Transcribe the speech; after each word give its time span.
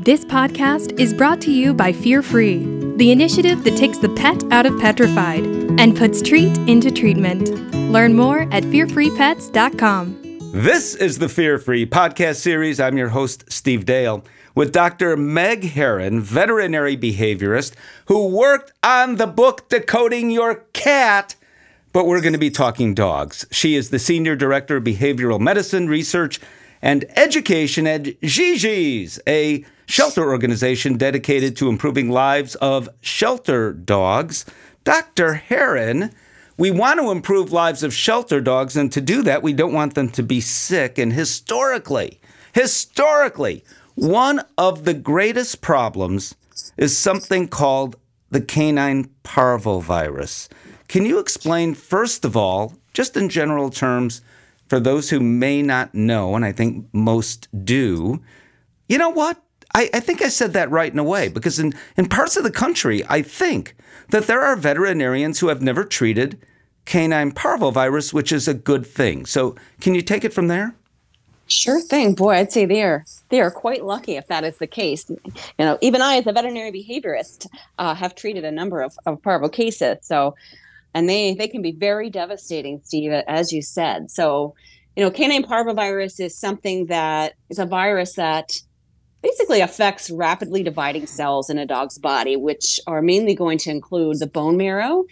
This 0.00 0.24
podcast 0.24 1.00
is 1.00 1.12
brought 1.12 1.40
to 1.40 1.50
you 1.50 1.74
by 1.74 1.92
Fear 1.92 2.22
Free, 2.22 2.58
the 2.98 3.10
initiative 3.10 3.64
that 3.64 3.76
takes 3.76 3.98
the 3.98 4.08
pet 4.10 4.44
out 4.52 4.64
of 4.64 4.78
petrified 4.78 5.44
and 5.44 5.96
puts 5.96 6.22
treat 6.22 6.56
into 6.68 6.92
treatment. 6.92 7.50
Learn 7.74 8.14
more 8.14 8.42
at 8.52 8.62
fearfreepets.com. 8.62 10.52
This 10.52 10.94
is 10.94 11.18
the 11.18 11.28
Fear 11.28 11.58
Free 11.58 11.84
podcast 11.84 12.36
series. 12.36 12.78
I'm 12.78 12.96
your 12.96 13.08
host, 13.08 13.50
Steve 13.50 13.86
Dale, 13.86 14.24
with 14.54 14.70
Dr. 14.70 15.16
Meg 15.16 15.64
Herron, 15.64 16.20
veterinary 16.20 16.96
behaviorist, 16.96 17.74
who 18.06 18.28
worked 18.28 18.72
on 18.84 19.16
the 19.16 19.26
book 19.26 19.68
Decoding 19.68 20.30
Your 20.30 20.64
Cat. 20.74 21.34
But 21.92 22.06
we're 22.06 22.20
going 22.20 22.34
to 22.34 22.38
be 22.38 22.50
talking 22.50 22.94
dogs. 22.94 23.46
She 23.50 23.74
is 23.74 23.90
the 23.90 23.98
Senior 23.98 24.36
Director 24.36 24.76
of 24.76 24.84
Behavioral 24.84 25.40
Medicine 25.40 25.88
Research 25.88 26.38
and 26.80 27.04
Education 27.16 27.88
at 27.88 28.20
Gigi's, 28.20 29.18
a 29.26 29.64
shelter 29.88 30.30
organization 30.30 30.98
dedicated 30.98 31.56
to 31.56 31.68
improving 31.68 32.10
lives 32.10 32.54
of 32.56 32.88
shelter 33.00 33.72
dogs. 33.72 34.44
Dr. 34.84 35.34
Herron, 35.34 36.12
we 36.58 36.70
want 36.70 37.00
to 37.00 37.10
improve 37.10 37.52
lives 37.52 37.82
of 37.82 37.94
shelter 37.94 38.40
dogs, 38.40 38.76
and 38.76 38.92
to 38.92 39.00
do 39.00 39.22
that, 39.22 39.42
we 39.42 39.54
don't 39.54 39.72
want 39.72 39.94
them 39.94 40.10
to 40.10 40.22
be 40.22 40.40
sick. 40.40 40.98
And 40.98 41.12
historically, 41.12 42.20
historically, 42.52 43.64
one 43.94 44.42
of 44.58 44.84
the 44.84 44.94
greatest 44.94 45.62
problems 45.62 46.34
is 46.76 46.96
something 46.96 47.48
called 47.48 47.96
the 48.30 48.42
canine 48.42 49.08
parvovirus. 49.24 50.48
Can 50.88 51.06
you 51.06 51.18
explain, 51.18 51.74
first 51.74 52.26
of 52.26 52.36
all, 52.36 52.74
just 52.92 53.16
in 53.16 53.30
general 53.30 53.70
terms, 53.70 54.20
for 54.68 54.78
those 54.78 55.08
who 55.08 55.20
may 55.20 55.62
not 55.62 55.94
know, 55.94 56.36
and 56.36 56.44
I 56.44 56.52
think 56.52 56.86
most 56.92 57.48
do, 57.64 58.22
you 58.86 58.98
know 58.98 59.08
what? 59.08 59.42
I, 59.78 59.88
I, 59.94 60.00
think 60.00 60.22
I 60.22 60.28
said 60.28 60.54
that 60.54 60.72
right 60.72 60.92
in 60.92 60.98
a 60.98 61.04
way 61.04 61.28
because 61.28 61.60
in, 61.60 61.72
in 61.96 62.08
parts 62.08 62.36
of 62.36 62.42
the 62.42 62.50
country, 62.50 63.04
I 63.08 63.22
think 63.22 63.76
that 64.08 64.26
there 64.26 64.42
are 64.42 64.56
veterinarians 64.56 65.38
who 65.38 65.46
have 65.46 65.62
never 65.62 65.84
treated 65.84 66.36
canine 66.84 67.30
parvovirus, 67.30 68.12
which 68.12 68.32
is 68.32 68.48
a 68.48 68.54
good 68.54 68.84
thing. 68.84 69.24
So, 69.24 69.54
can 69.80 69.94
you 69.94 70.02
take 70.02 70.24
it 70.24 70.32
from 70.32 70.48
there? 70.48 70.74
Sure 71.46 71.80
thing. 71.80 72.16
Boy, 72.16 72.34
I'd 72.34 72.50
say 72.50 72.66
they 72.66 72.82
are 72.82 73.04
they 73.28 73.40
are 73.40 73.52
quite 73.52 73.84
lucky 73.84 74.16
if 74.16 74.26
that 74.26 74.42
is 74.42 74.58
the 74.58 74.66
case. 74.66 75.08
You 75.08 75.20
know, 75.60 75.78
even 75.80 76.02
I, 76.02 76.16
as 76.16 76.26
a 76.26 76.32
veterinary 76.32 76.72
behaviorist, 76.72 77.46
uh, 77.78 77.94
have 77.94 78.16
treated 78.16 78.44
a 78.44 78.50
number 78.50 78.80
of, 78.82 78.98
of 79.06 79.22
parvo 79.22 79.48
cases. 79.48 79.98
So, 80.02 80.34
and 80.92 81.08
they 81.08 81.34
they 81.34 81.46
can 81.46 81.62
be 81.62 81.72
very 81.72 82.10
devastating, 82.10 82.80
Steve, 82.82 83.12
as 83.12 83.52
you 83.52 83.62
said. 83.62 84.10
So, 84.10 84.56
you 84.96 85.04
know, 85.04 85.10
canine 85.10 85.44
parvovirus 85.44 86.18
is 86.18 86.36
something 86.36 86.86
that 86.86 87.34
is 87.48 87.60
a 87.60 87.66
virus 87.66 88.14
that 88.14 88.60
basically 89.22 89.60
affects 89.60 90.10
rapidly 90.10 90.62
dividing 90.62 91.06
cells 91.06 91.50
in 91.50 91.58
a 91.58 91.66
dog's 91.66 91.98
body, 91.98 92.36
which 92.36 92.80
are 92.86 93.02
mainly 93.02 93.34
going 93.34 93.58
to 93.58 93.70
include 93.70 94.18
the 94.18 94.26
bone 94.26 94.56
marrow 94.56 95.04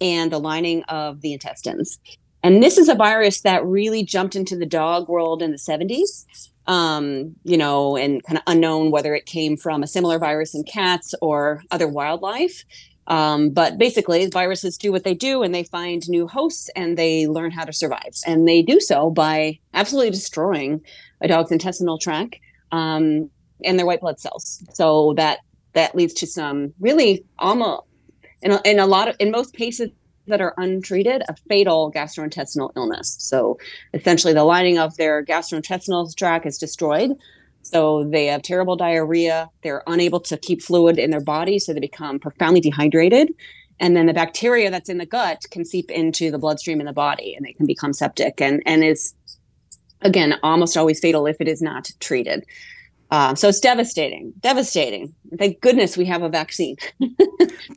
and 0.00 0.30
the 0.30 0.38
lining 0.38 0.82
of 0.84 1.20
the 1.20 1.32
intestines. 1.32 1.98
And 2.42 2.62
this 2.62 2.76
is 2.76 2.88
a 2.88 2.94
virus 2.94 3.40
that 3.40 3.64
really 3.64 4.04
jumped 4.04 4.36
into 4.36 4.56
the 4.56 4.66
dog 4.66 5.08
world 5.08 5.40
in 5.40 5.50
the 5.50 5.56
70s, 5.56 6.26
um, 6.66 7.34
you 7.44 7.56
know, 7.56 7.96
and 7.96 8.22
kind 8.22 8.36
of 8.36 8.44
unknown 8.46 8.90
whether 8.90 9.14
it 9.14 9.24
came 9.24 9.56
from 9.56 9.82
a 9.82 9.86
similar 9.86 10.18
virus 10.18 10.54
in 10.54 10.62
cats 10.64 11.14
or 11.22 11.62
other 11.70 11.88
wildlife. 11.88 12.64
Um, 13.06 13.50
but 13.50 13.78
basically, 13.78 14.26
viruses 14.26 14.76
do 14.78 14.90
what 14.92 15.04
they 15.04 15.14
do 15.14 15.42
and 15.42 15.54
they 15.54 15.64
find 15.64 16.06
new 16.08 16.26
hosts 16.26 16.70
and 16.74 16.96
they 16.96 17.26
learn 17.26 17.50
how 17.50 17.64
to 17.64 17.72
survive. 17.72 18.14
And 18.26 18.46
they 18.48 18.62
do 18.62 18.80
so 18.80 19.10
by 19.10 19.58
absolutely 19.72 20.10
destroying 20.10 20.82
a 21.20 21.28
dog's 21.28 21.52
intestinal 21.52 21.98
tract 21.98 22.36
um, 22.72 23.30
and 23.64 23.78
their 23.78 23.86
white 23.86 24.00
blood 24.00 24.20
cells. 24.20 24.62
So 24.72 25.14
that 25.16 25.40
that 25.72 25.94
leads 25.94 26.14
to 26.14 26.26
some 26.26 26.72
really 26.78 27.24
almost 27.38 27.82
in 28.42 28.52
a, 28.52 28.60
in 28.64 28.78
a 28.78 28.86
lot 28.86 29.08
of 29.08 29.16
in 29.18 29.30
most 29.30 29.54
cases 29.54 29.90
that 30.26 30.40
are 30.40 30.54
untreated 30.56 31.22
a 31.28 31.36
fatal 31.48 31.92
gastrointestinal 31.92 32.70
illness. 32.76 33.16
So 33.18 33.58
essentially, 33.92 34.32
the 34.32 34.44
lining 34.44 34.78
of 34.78 34.96
their 34.96 35.24
gastrointestinal 35.24 36.14
tract 36.16 36.46
is 36.46 36.58
destroyed. 36.58 37.12
So 37.62 38.04
they 38.04 38.26
have 38.26 38.42
terrible 38.42 38.76
diarrhea. 38.76 39.48
They're 39.62 39.82
unable 39.86 40.20
to 40.20 40.36
keep 40.36 40.62
fluid 40.62 40.98
in 40.98 41.10
their 41.10 41.20
body, 41.20 41.58
so 41.58 41.72
they 41.72 41.80
become 41.80 42.18
profoundly 42.18 42.60
dehydrated. 42.60 43.32
And 43.80 43.96
then 43.96 44.06
the 44.06 44.12
bacteria 44.12 44.70
that's 44.70 44.88
in 44.88 44.98
the 44.98 45.06
gut 45.06 45.44
can 45.50 45.64
seep 45.64 45.90
into 45.90 46.30
the 46.30 46.38
bloodstream 46.38 46.80
in 46.80 46.86
the 46.86 46.92
body, 46.92 47.34
and 47.34 47.44
they 47.44 47.52
can 47.52 47.66
become 47.66 47.92
septic, 47.92 48.40
and 48.40 48.62
and 48.66 48.84
is 48.84 49.14
again 50.02 50.34
almost 50.42 50.76
always 50.76 51.00
fatal 51.00 51.26
if 51.26 51.40
it 51.40 51.48
is 51.48 51.60
not 51.60 51.90
treated. 52.00 52.44
Um, 53.14 53.36
so 53.36 53.48
it's 53.48 53.60
devastating, 53.60 54.32
devastating. 54.40 55.14
Thank 55.38 55.60
goodness 55.60 55.96
we 55.96 56.04
have 56.06 56.22
a 56.22 56.28
vaccine. 56.28 56.74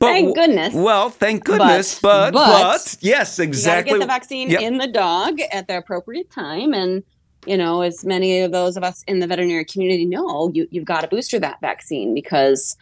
thank 0.00 0.34
goodness. 0.34 0.74
Well, 0.74 1.10
thank 1.10 1.44
goodness, 1.44 2.00
but 2.00 2.32
but, 2.32 2.44
but, 2.44 2.84
but 2.84 2.96
yes, 3.00 3.38
exactly. 3.38 3.92
get 3.92 4.00
the 4.00 4.06
vaccine 4.06 4.50
yep. 4.50 4.62
in 4.62 4.78
the 4.78 4.88
dog 4.88 5.38
at 5.52 5.68
the 5.68 5.78
appropriate 5.78 6.28
time, 6.32 6.74
and 6.74 7.04
you 7.46 7.56
know, 7.56 7.82
as 7.82 8.04
many 8.04 8.40
of 8.40 8.50
those 8.50 8.76
of 8.76 8.82
us 8.82 9.04
in 9.06 9.20
the 9.20 9.28
veterinary 9.28 9.64
community 9.64 10.04
know, 10.04 10.50
you 10.54 10.66
you've 10.72 10.84
got 10.84 11.02
to 11.02 11.06
booster 11.06 11.38
that 11.38 11.60
vaccine 11.60 12.14
because 12.14 12.76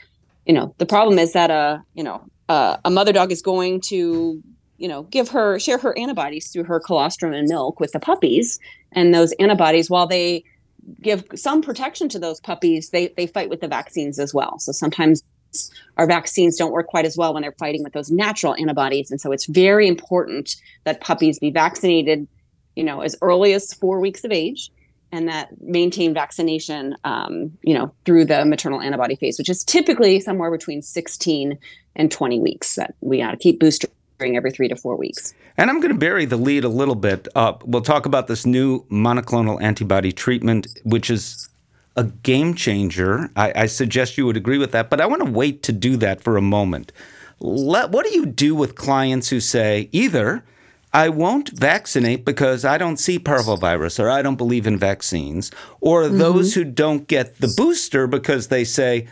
you 0.47 0.55
know 0.55 0.75
the 0.79 0.87
problem 0.87 1.19
is 1.19 1.35
that 1.35 1.51
a 1.51 1.55
uh, 1.55 1.79
you 1.93 2.03
know 2.03 2.25
uh, 2.49 2.79
a 2.87 2.91
mother 2.91 3.13
dog 3.13 3.31
is 3.31 3.43
going 3.43 3.83
to 3.83 4.43
you 4.79 4.89
know 4.89 5.03
give 5.03 5.29
her 5.29 5.59
share 5.59 5.77
her 5.77 5.99
antibodies 5.99 6.49
through 6.49 6.65
her 6.65 6.81
colostrum 6.81 7.35
and 7.35 7.49
milk 7.51 7.81
with 7.81 7.93
the 7.93 8.01
puppies, 8.01 8.59
and 8.93 9.15
those 9.15 9.33
antibodies 9.33 9.91
while 9.91 10.07
they 10.07 10.43
give 11.01 11.25
some 11.35 11.63
protection 11.63 12.09
to 12.11 12.19
those 12.19 12.41
puppies, 12.41 12.91
they 12.91 13.09
they 13.17 13.27
fight 13.27 13.51
with 13.51 13.61
the 13.61 13.69
vaccines 13.69 14.19
as 14.19 14.33
well. 14.33 14.59
So 14.59 14.73
sometimes 14.73 15.23
our 15.97 16.07
vaccines 16.07 16.57
don't 16.57 16.73
work 16.73 16.87
quite 16.87 17.07
as 17.07 17.17
well 17.17 17.33
when 17.33 17.43
they're 17.43 17.55
fighting 17.59 17.83
with 17.83 17.93
those 17.93 18.11
natural 18.11 18.55
antibodies, 18.55 19.11
and 19.11 19.21
so 19.21 19.33
it's 19.33 19.47
very 19.47 19.89
important 19.89 20.57
that 20.85 21.01
puppies 21.01 21.39
be 21.39 21.51
vaccinated, 21.51 22.27
you 22.75 22.85
know, 22.85 23.01
as 23.01 23.17
early 23.23 23.53
as 23.53 23.73
four 23.73 24.01
weeks 24.01 24.25
of 24.25 24.33
age, 24.33 24.71
and 25.13 25.29
that 25.29 25.51
maintain 25.63 26.13
vaccination, 26.13 26.95
um, 27.05 27.53
you 27.63 27.75
know, 27.75 27.93
through 28.05 28.25
the 28.25 28.45
maternal 28.45 28.81
antibody 28.81 29.17
phase, 29.17 29.39
which 29.39 29.49
is 29.49 29.65
typically 29.65 30.21
somewhere 30.21 30.51
between 30.51 30.83
16 30.83 31.59
and 31.95 32.13
20 32.13 32.41
weeks. 32.41 32.75
That 32.75 32.95
we 33.01 33.19
got 33.19 33.31
to 33.31 33.37
keep 33.37 33.61
boosting 33.61 33.91
every 34.21 34.51
three 34.51 34.69
to 34.69 34.77
four 34.77 34.97
weeks. 34.97 35.35
And 35.57 35.71
I'm 35.71 35.81
going 35.81 35.93
to 35.93 35.99
bury 35.99 36.25
the 36.25 36.37
lead 36.37 36.65
a 36.65 36.69
little 36.69 36.95
bit. 36.95 37.29
Uh, 37.35 37.55
we'll 37.65 37.83
talk 37.83 38.07
about 38.07 38.27
this 38.27 38.47
new 38.47 38.85
monoclonal 38.87 39.61
antibody 39.63 40.13
treatment, 40.13 40.67
which 40.85 41.11
is 41.11 41.49
a 41.97 42.05
game 42.05 42.55
changer. 42.55 43.31
I, 43.37 43.53
I 43.55 43.67
suggest 43.67 44.19
you 44.19 44.27
would 44.27 44.37
agree 44.37 44.59
with 44.59 44.73
that, 44.73 44.91
but 44.91 45.01
I 45.01 45.07
want 45.07 45.25
to 45.25 45.31
wait 45.31 45.63
to 45.65 45.73
do 45.73 45.97
that 45.99 46.21
for 46.21 46.37
a 46.37 46.43
moment. 46.43 46.93
Let, 47.39 47.91
what 47.91 48.07
do 48.07 48.13
you 48.13 48.27
do 48.27 48.55
with 48.55 48.75
clients 48.75 49.29
who 49.29 49.41
say 49.41 49.89
either 49.93 50.45
I 50.97 51.11
won't 51.11 51.51
vaccinate 51.51 52.25
because 52.25 52.65
I 52.65 52.79
don't 52.79 52.97
see 52.97 53.19
parvovirus 53.19 54.03
or 54.03 54.09
I 54.09 54.23
don't 54.23 54.37
believe 54.37 54.67
in 54.67 54.79
vaccines, 54.79 55.51
or 55.83 56.05
mm-hmm. 56.05 56.17
those 56.17 56.55
who 56.55 56.65
don't 56.65 57.07
get 57.07 57.39
the 57.39 57.53
booster 57.55 58.07
because 58.07 58.49
they 58.49 58.65
say, 58.65 59.07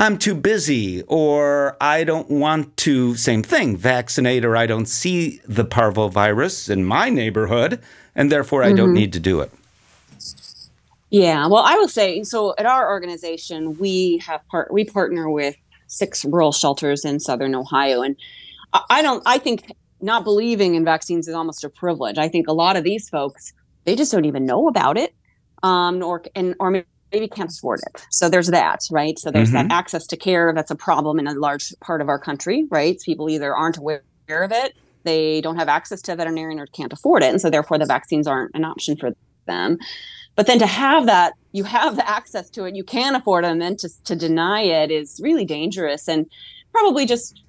I'm 0.00 0.16
too 0.16 0.36
busy 0.36 1.02
or 1.02 1.76
I 1.80 2.04
don't 2.04 2.30
want 2.30 2.76
to, 2.78 3.16
same 3.16 3.42
thing, 3.42 3.76
vaccinate 3.76 4.44
or 4.44 4.56
I 4.56 4.66
don't 4.66 4.86
see 4.86 5.40
the 5.44 5.64
parvovirus 5.64 6.70
in 6.70 6.84
my 6.84 7.10
neighborhood 7.10 7.80
and 8.14 8.30
therefore 8.30 8.62
I 8.62 8.68
mm-hmm. 8.68 8.76
don't 8.76 8.94
need 8.94 9.12
to 9.14 9.20
do 9.20 9.40
it. 9.40 9.50
Yeah, 11.10 11.46
well, 11.46 11.64
I 11.64 11.74
will 11.74 11.88
say 11.88 12.22
so 12.22 12.54
at 12.58 12.66
our 12.66 12.90
organization, 12.90 13.76
we 13.78 14.18
have 14.18 14.46
part 14.48 14.72
we 14.72 14.84
partner 14.84 15.30
with 15.30 15.56
six 15.86 16.24
rural 16.24 16.52
shelters 16.52 17.04
in 17.04 17.18
southern 17.18 17.54
Ohio 17.54 18.02
and 18.02 18.14
I 18.90 19.02
don't 19.02 19.22
I 19.26 19.38
think 19.38 19.72
not 20.00 20.22
believing 20.22 20.74
in 20.74 20.84
vaccines 20.84 21.26
is 21.26 21.34
almost 21.34 21.64
a 21.64 21.70
privilege. 21.70 22.18
I 22.18 22.28
think 22.28 22.46
a 22.46 22.52
lot 22.52 22.76
of 22.76 22.84
these 22.84 23.08
folks 23.08 23.52
they 23.84 23.96
just 23.96 24.12
don't 24.12 24.26
even 24.26 24.44
know 24.44 24.68
about 24.68 24.98
it. 24.98 25.14
Um, 25.62 26.04
or 26.04 26.22
and 26.36 26.54
or 26.60 26.84
maybe 27.12 27.28
can't 27.28 27.50
afford 27.50 27.80
it. 27.86 28.06
So 28.10 28.28
there's 28.28 28.48
that, 28.48 28.80
right? 28.90 29.18
So 29.18 29.30
there's 29.30 29.50
mm-hmm. 29.50 29.68
that 29.68 29.74
access 29.74 30.06
to 30.08 30.16
care 30.16 30.52
that's 30.54 30.70
a 30.70 30.76
problem 30.76 31.18
in 31.18 31.26
a 31.26 31.34
large 31.34 31.74
part 31.80 32.00
of 32.00 32.08
our 32.08 32.18
country, 32.18 32.66
right? 32.70 32.98
People 33.04 33.30
either 33.30 33.54
aren't 33.54 33.78
aware 33.78 34.02
of 34.30 34.52
it, 34.52 34.74
they 35.04 35.40
don't 35.40 35.56
have 35.56 35.68
access 35.68 36.02
to 36.02 36.12
a 36.12 36.16
veterinarian 36.16 36.60
or 36.60 36.66
can't 36.66 36.92
afford 36.92 37.22
it. 37.22 37.30
And 37.30 37.40
so 37.40 37.50
therefore 37.50 37.78
the 37.78 37.86
vaccines 37.86 38.26
aren't 38.26 38.54
an 38.54 38.64
option 38.64 38.96
for 38.96 39.10
them. 39.46 39.78
But 40.36 40.46
then 40.46 40.58
to 40.58 40.66
have 40.66 41.06
that, 41.06 41.32
you 41.52 41.64
have 41.64 41.96
the 41.96 42.08
access 42.08 42.50
to 42.50 42.64
it, 42.64 42.76
you 42.76 42.84
can 42.84 43.14
afford 43.14 43.44
it, 43.44 43.50
and 43.50 43.60
then 43.60 43.76
to, 43.78 43.88
to 44.04 44.14
deny 44.14 44.62
it 44.62 44.90
is 44.90 45.20
really 45.22 45.44
dangerous 45.44 46.08
and 46.08 46.26
probably 46.72 47.06
just 47.06 47.42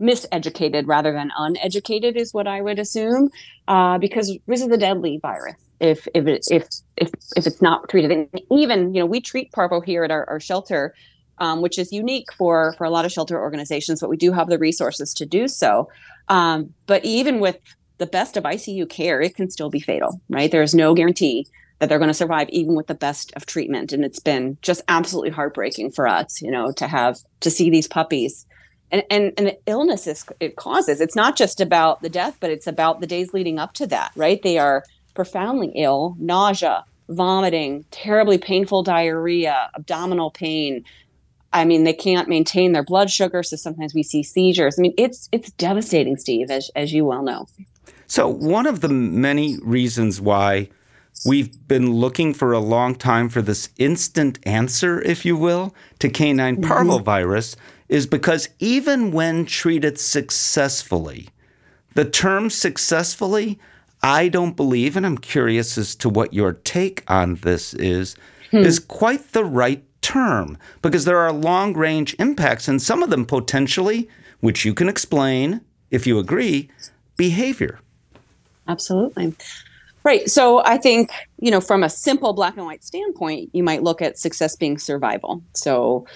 miseducated 0.00 0.84
rather 0.86 1.12
than 1.12 1.30
uneducated 1.38 2.16
is 2.16 2.34
what 2.34 2.46
I 2.46 2.60
would 2.60 2.78
assume, 2.78 3.30
uh, 3.68 3.96
because 3.98 4.36
this 4.46 4.60
is 4.60 4.68
a 4.68 4.76
deadly 4.76 5.18
virus 5.22 5.63
if 5.80 6.06
if 6.14 6.26
it, 6.26 6.46
if 6.50 6.68
if 6.96 7.10
if 7.36 7.46
it's 7.46 7.62
not 7.62 7.88
treated. 7.88 8.10
And 8.10 8.28
even 8.50 8.94
you 8.94 9.00
know 9.00 9.06
we 9.06 9.20
treat 9.20 9.52
parvo 9.52 9.80
here 9.80 10.04
at 10.04 10.10
our, 10.10 10.28
our 10.28 10.40
shelter, 10.40 10.94
um, 11.38 11.62
which 11.62 11.78
is 11.78 11.92
unique 11.92 12.32
for 12.32 12.74
for 12.78 12.84
a 12.84 12.90
lot 12.90 13.04
of 13.04 13.12
shelter 13.12 13.40
organizations, 13.40 14.00
but 14.00 14.10
we 14.10 14.16
do 14.16 14.32
have 14.32 14.48
the 14.48 14.58
resources 14.58 15.14
to 15.14 15.26
do 15.26 15.48
so. 15.48 15.88
Um, 16.28 16.72
but 16.86 17.04
even 17.04 17.40
with 17.40 17.58
the 17.98 18.06
best 18.06 18.36
of 18.36 18.44
ICU 18.44 18.88
care, 18.88 19.20
it 19.20 19.36
can 19.36 19.50
still 19.50 19.70
be 19.70 19.80
fatal, 19.80 20.20
right? 20.28 20.50
There 20.50 20.62
is 20.62 20.74
no 20.74 20.94
guarantee 20.94 21.46
that 21.78 21.88
they're 21.88 21.98
going 21.98 22.08
to 22.08 22.14
survive 22.14 22.48
even 22.50 22.74
with 22.74 22.86
the 22.86 22.94
best 22.94 23.32
of 23.36 23.46
treatment. 23.46 23.92
And 23.92 24.04
it's 24.04 24.20
been 24.20 24.56
just 24.62 24.82
absolutely 24.88 25.30
heartbreaking 25.30 25.92
for 25.92 26.08
us, 26.08 26.40
you 26.40 26.50
know, 26.50 26.72
to 26.72 26.88
have 26.88 27.18
to 27.40 27.50
see 27.50 27.70
these 27.70 27.86
puppies 27.88 28.46
and 28.90 29.02
and, 29.10 29.32
and 29.36 29.46
the 29.48 29.58
illnesses 29.66 30.24
it 30.40 30.56
causes. 30.56 31.00
It's 31.00 31.16
not 31.16 31.36
just 31.36 31.60
about 31.60 32.02
the 32.02 32.08
death, 32.08 32.36
but 32.40 32.50
it's 32.50 32.66
about 32.66 33.00
the 33.00 33.06
days 33.06 33.34
leading 33.34 33.58
up 33.58 33.74
to 33.74 33.86
that, 33.88 34.12
right? 34.16 34.40
They 34.42 34.58
are 34.58 34.84
profoundly 35.14 35.72
ill, 35.74 36.16
nausea, 36.18 36.84
vomiting, 37.08 37.84
terribly 37.90 38.38
painful 38.38 38.82
diarrhea, 38.82 39.70
abdominal 39.74 40.30
pain. 40.30 40.84
I 41.52 41.64
mean, 41.64 41.84
they 41.84 41.92
can't 41.92 42.28
maintain 42.28 42.72
their 42.72 42.82
blood 42.82 43.10
sugar, 43.10 43.42
so 43.42 43.56
sometimes 43.56 43.94
we 43.94 44.02
see 44.02 44.22
seizures. 44.22 44.78
I 44.78 44.82
mean, 44.82 44.94
it's 44.98 45.28
it's 45.32 45.50
devastating, 45.52 46.16
Steve, 46.16 46.50
as 46.50 46.70
as 46.74 46.92
you 46.92 47.04
well 47.04 47.22
know. 47.22 47.46
So 48.06 48.28
one 48.28 48.66
of 48.66 48.80
the 48.80 48.88
many 48.88 49.58
reasons 49.62 50.20
why 50.20 50.68
we've 51.24 51.66
been 51.68 51.92
looking 51.92 52.34
for 52.34 52.52
a 52.52 52.58
long 52.58 52.94
time 52.94 53.28
for 53.28 53.40
this 53.40 53.70
instant 53.78 54.38
answer, 54.44 55.00
if 55.02 55.24
you 55.24 55.36
will, 55.36 55.74
to 56.00 56.08
canine 56.08 56.56
mm-hmm. 56.56 56.70
parvovirus 56.70 57.56
is 57.88 58.06
because 58.06 58.48
even 58.58 59.12
when 59.12 59.44
treated 59.44 59.98
successfully, 59.98 61.28
the 61.94 62.04
term 62.04 62.50
successfully 62.50 63.58
I 64.04 64.28
don't 64.28 64.54
believe, 64.54 64.98
and 64.98 65.06
I'm 65.06 65.16
curious 65.16 65.78
as 65.78 65.94
to 65.96 66.10
what 66.10 66.34
your 66.34 66.52
take 66.52 67.02
on 67.08 67.36
this 67.36 67.72
is, 67.72 68.16
hmm. 68.50 68.58
is 68.58 68.78
quite 68.78 69.32
the 69.32 69.44
right 69.44 69.82
term 70.02 70.58
because 70.82 71.06
there 71.06 71.16
are 71.18 71.32
long 71.32 71.72
range 71.72 72.14
impacts, 72.18 72.68
and 72.68 72.82
some 72.82 73.02
of 73.02 73.08
them 73.08 73.24
potentially, 73.24 74.06
which 74.40 74.66
you 74.66 74.74
can 74.74 74.90
explain 74.90 75.62
if 75.90 76.06
you 76.06 76.18
agree, 76.18 76.68
behavior. 77.16 77.80
Absolutely. 78.68 79.34
Right. 80.02 80.28
So 80.28 80.62
I 80.64 80.76
think, 80.76 81.10
you 81.38 81.50
know, 81.50 81.62
from 81.62 81.82
a 81.82 81.88
simple 81.88 82.34
black 82.34 82.58
and 82.58 82.66
white 82.66 82.84
standpoint, 82.84 83.48
you 83.54 83.62
might 83.62 83.82
look 83.82 84.02
at 84.02 84.18
success 84.18 84.54
being 84.54 84.76
survival. 84.76 85.42
So 85.54 86.06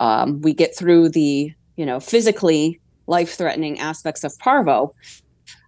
um, 0.00 0.40
we 0.40 0.54
get 0.54 0.74
through 0.74 1.10
the, 1.10 1.52
you 1.76 1.84
know, 1.84 2.00
physically 2.00 2.80
life 3.06 3.34
threatening 3.34 3.78
aspects 3.80 4.24
of 4.24 4.38
parvo 4.38 4.94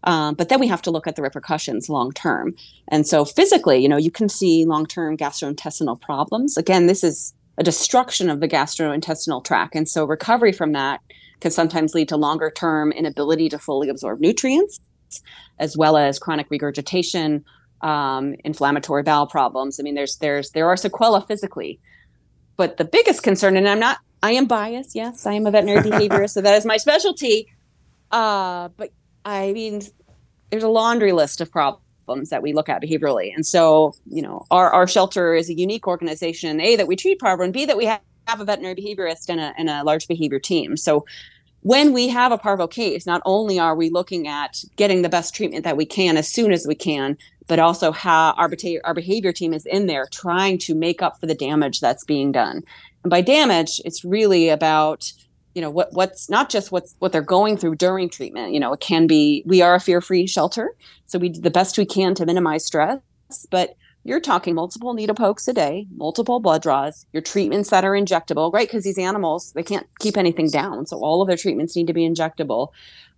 um, 0.07 0.37
but 0.37 0.49
then 0.49 0.61
we 0.61 0.69
have 0.69 0.83
to 0.83 0.91
look 0.91 1.07
at 1.07 1.17
the 1.17 1.23
repercussions 1.23 1.89
long 1.89 2.13
term. 2.13 2.55
And 2.89 3.07
so 3.07 3.25
physically, 3.25 3.79
you 3.79 3.89
know, 3.89 3.97
you 3.97 4.11
can 4.11 4.29
see 4.29 4.65
long 4.65 4.87
term 4.87 5.17
gastrointestinal 5.17 6.01
problems. 6.01 6.57
Again, 6.57 6.87
this 6.87 7.05
is 7.05 7.35
a 7.59 7.65
destruction 7.65 8.31
of 8.31 8.41
the 8.41 8.49
gastrointestinal 8.49 9.45
tract. 9.45 9.75
And 9.75 9.89
so 9.89 10.05
recovery 10.05 10.53
from 10.53 10.73
that 10.73 11.01
can 11.41 11.51
sometimes 11.51 11.95
lead 11.95 12.09
to 12.09 12.17
longer 12.17 12.51
term 12.51 12.93
inability 12.93 13.49
to 13.49 13.59
fully 13.59 13.89
absorb 13.89 14.21
nutrients, 14.21 14.81
as 15.59 15.77
well 15.77 15.97
as 15.97 16.19
chronic 16.19 16.47
regurgitation, 16.51 17.45
um, 17.83 18.35
inflammatory 18.45 19.03
bowel 19.03 19.27
problems. 19.27 19.81
I 19.81 19.83
mean, 19.83 19.97
there's 19.97 20.17
there's 20.17 20.51
there 20.51 20.69
are 20.69 20.77
sequelae 20.77 21.25
physically, 21.27 21.81
but 22.57 22.77
the 22.77 22.85
biggest 22.85 23.25
concern, 23.25 23.57
and 23.57 23.69
I'm 23.69 23.81
not, 23.81 23.99
I 24.23 24.33
am 24.33 24.47
biased. 24.47 24.95
Yes, 24.95 25.27
I 25.27 25.33
am 25.33 25.47
a 25.47 25.51
veterinary 25.51 25.83
behaviorist, 25.91 26.31
so 26.31 26.43
that 26.43 26.57
is 26.57 26.65
my 26.65 26.77
specialty. 26.77 27.49
Uh, 28.13 28.69
but 28.77 28.93
I 29.27 29.53
mean, 29.53 29.83
there's 30.51 30.63
a 30.63 30.69
laundry 30.69 31.11
list 31.11 31.41
of 31.41 31.51
problems 31.51 32.31
that 32.31 32.43
we 32.43 32.53
look 32.53 32.69
at 32.69 32.81
behaviorally. 32.81 33.35
And 33.35 33.45
so, 33.45 33.93
you 34.07 34.23
know, 34.23 34.47
our, 34.53 34.71
our 34.71 34.87
shelter 34.87 35.35
is 35.35 35.51
a 35.51 35.55
unique 35.55 35.89
organization, 35.89 36.61
A, 36.61 36.77
that 36.77 36.87
we 36.87 36.95
treat 36.95 37.19
parvo, 37.19 37.43
and 37.43 37.53
B, 37.53 37.65
that 37.67 37.77
we 37.77 37.87
have, 37.87 38.01
have 38.29 38.41
a 38.41 38.45
veterinary 38.45 38.77
behaviorist 38.77 39.29
and 39.29 39.41
a, 39.41 39.53
and 39.59 39.69
a 39.69 39.83
large 39.83 40.07
behavior 40.07 40.39
team. 40.39 40.77
So 40.77 41.05
when 41.63 41.93
we 41.93 42.07
have 42.07 42.31
a 42.31 42.39
parvo 42.39 42.69
case, 42.69 43.05
not 43.05 43.21
only 43.25 43.59
are 43.59 43.75
we 43.75 43.91
looking 43.91 44.29
at 44.29 44.63
getting 44.77 45.03
the 45.03 45.09
best 45.09 45.35
treatment 45.35 45.65
that 45.65 45.77
we 45.77 45.85
can 45.85 46.17
as 46.17 46.29
soon 46.29 46.53
as 46.53 46.65
we 46.65 46.77
can, 46.77 47.19
but 47.49 47.59
also 47.59 47.91
how 47.91 48.33
our, 48.37 48.49
our 48.85 48.95
behavior 48.95 49.33
team 49.33 49.53
is 49.53 49.67
in 49.67 49.89
there 49.89 50.07
trying 50.13 50.59
to 50.59 50.75
make 50.77 51.03
up 51.03 51.19
for 51.19 51.27
the 51.27 51.35
damage 51.35 51.81
that's 51.81 52.05
being 52.05 52.31
done. 52.31 52.63
And 53.03 53.11
by 53.11 53.23
damage, 53.23 53.81
it's 53.85 54.05
really 54.05 54.49
about 54.49 55.13
you 55.57 55.63
know 55.63 55.71
what 55.71 55.89
what's 55.93 56.29
not 56.29 56.51
just 56.51 56.71
what's 56.71 56.95
what 56.99 57.13
they're 57.13 57.23
going 57.23 57.57
through 57.57 57.75
during 57.75 58.11
treatment 58.11 58.53
you 58.53 58.61
know 58.61 58.75
it 58.75 58.81
can 58.81 59.07
be 59.07 59.43
we 59.47 59.63
are 59.63 59.75
a 59.75 59.81
fear-free 59.81 60.27
shelter 60.27 60.71
so 61.07 61.19
we 61.19 61.31
do 61.31 61.41
the 61.41 61.51
best 61.51 61.79
we 61.79 61.87
can 61.87 62.15
to 62.15 62.27
minimize 62.27 62.65
stress 62.65 63.01
but 63.51 63.75
you're 64.05 64.21
talking 64.21 64.55
multiple 64.55 64.93
needle 64.93 65.17
pokes 65.17 65.49
a 65.49 65.55
day 65.55 65.87
multiple 65.97 66.41
blood 66.41 66.61
draws 66.61 67.07
your 67.15 67.23
treatments 67.23 67.71
that 67.71 67.85
are 67.85 67.93
injectable 67.93 68.53
right 68.53 68.69
because 68.69 68.85
these 68.85 68.99
animals 68.99 69.53
they 69.53 69.63
can't 69.63 69.87
keep 69.99 70.19
anything 70.19 70.51
down 70.51 70.87
so 70.87 70.99
all 70.99 71.23
of 71.23 71.27
their 71.27 71.39
treatments 71.39 71.75
need 71.75 71.87
to 71.89 71.95
be 71.95 72.09
injectable. 72.09 72.69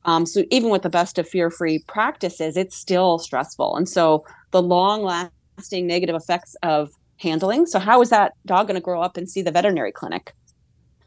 Um, 0.04 0.26
so 0.26 0.44
even 0.50 0.70
with 0.70 0.82
the 0.82 0.88
best 0.88 1.18
of 1.18 1.28
fear-free 1.28 1.80
practices 1.88 2.56
it's 2.56 2.76
still 2.76 3.18
stressful 3.18 3.76
and 3.76 3.88
so 3.88 4.24
the 4.52 4.62
long 4.62 5.02
lasting 5.02 5.88
negative 5.88 6.14
effects 6.14 6.54
of 6.62 6.92
handling 7.16 7.66
so 7.66 7.80
how 7.80 8.00
is 8.00 8.10
that 8.10 8.34
dog 8.46 8.68
going 8.68 8.76
to 8.76 8.80
grow 8.80 9.02
up 9.02 9.16
and 9.16 9.28
see 9.28 9.42
the 9.42 9.50
veterinary 9.50 9.90
clinic 9.90 10.34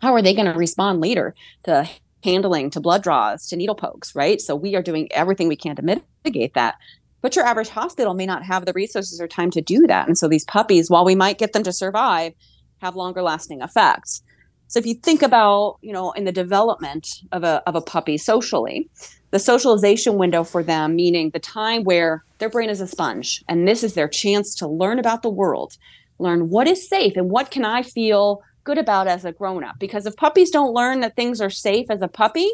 how 0.02 0.14
are 0.14 0.22
they 0.22 0.34
going 0.34 0.52
to 0.52 0.58
respond 0.58 1.00
later 1.00 1.36
to 1.64 1.90
handling, 2.24 2.70
to 2.72 2.80
blood 2.80 3.04
draws, 3.04 3.48
to 3.48 3.56
needle 3.56 3.76
pokes, 3.76 4.16
right? 4.16 4.42
So 4.42 4.56
we 4.56 4.76
are 4.76 4.82
doing 4.82 5.12
everything 5.12 5.48
we 5.48 5.56
can 5.56 5.76
to 5.76 5.82
mitigate 6.24 6.54
that. 6.54 6.76
But 7.22 7.36
your 7.36 7.46
average 7.46 7.70
hospital 7.70 8.14
may 8.14 8.26
not 8.26 8.44
have 8.44 8.66
the 8.66 8.74
resources 8.74 9.22
or 9.22 9.28
time 9.28 9.52
to 9.52 9.62
do 9.62 9.86
that. 9.88 10.08
And 10.08 10.18
so 10.18 10.28
these 10.28 10.46
puppies, 10.46 10.90
while 10.90 11.06
we 11.06 11.16
might 11.16 11.38
get 11.38 11.54
them 11.54 11.64
to 11.64 11.74
survive, 11.74 12.34
have 12.80 12.96
longer 12.96 13.22
lasting 13.22 13.62
effects. 13.62 14.24
So 14.68 14.80
if 14.80 14.86
you 14.86 14.96
think 14.96 15.22
about, 15.22 15.78
you 15.82 15.94
know, 15.94 16.12
in 16.14 16.24
the 16.24 16.32
development 16.32 17.08
of 17.32 17.44
a 17.44 17.62
of 17.68 17.76
a 17.76 17.82
puppy 17.82 18.18
socially, 18.18 18.90
the 19.32 19.38
socialization 19.38 20.18
window 20.18 20.44
for 20.44 20.64
them, 20.64 20.96
meaning 20.96 21.30
the 21.30 21.40
time 21.40 21.84
where 21.84 22.24
their 22.40 22.50
brain 22.50 22.70
is 22.70 22.82
a 22.82 22.88
sponge 22.88 23.44
and 23.48 23.68
this 23.68 23.84
is 23.84 23.94
their 23.94 24.08
chance 24.08 24.56
to 24.56 24.68
learn 24.68 24.98
about 24.98 25.22
the 25.24 25.30
world, 25.30 25.78
learn 26.20 26.50
what 26.50 26.68
is 26.68 26.88
safe 26.88 27.18
and 27.18 27.30
what 27.30 27.52
can 27.52 27.66
I 27.66 27.84
feel 27.84 28.42
good 28.64 28.78
about 28.78 29.08
as 29.08 29.26
a 29.26 29.32
grown 29.32 29.64
up 29.64 29.80
because 29.80 30.06
if 30.06 30.16
puppies 30.16 30.50
don't 30.50 30.74
learn 30.74 31.00
that 31.02 31.16
things 31.16 31.42
are 31.42 31.50
safe 31.50 31.88
as 31.90 32.02
a 32.02 32.08
puppy, 32.08 32.50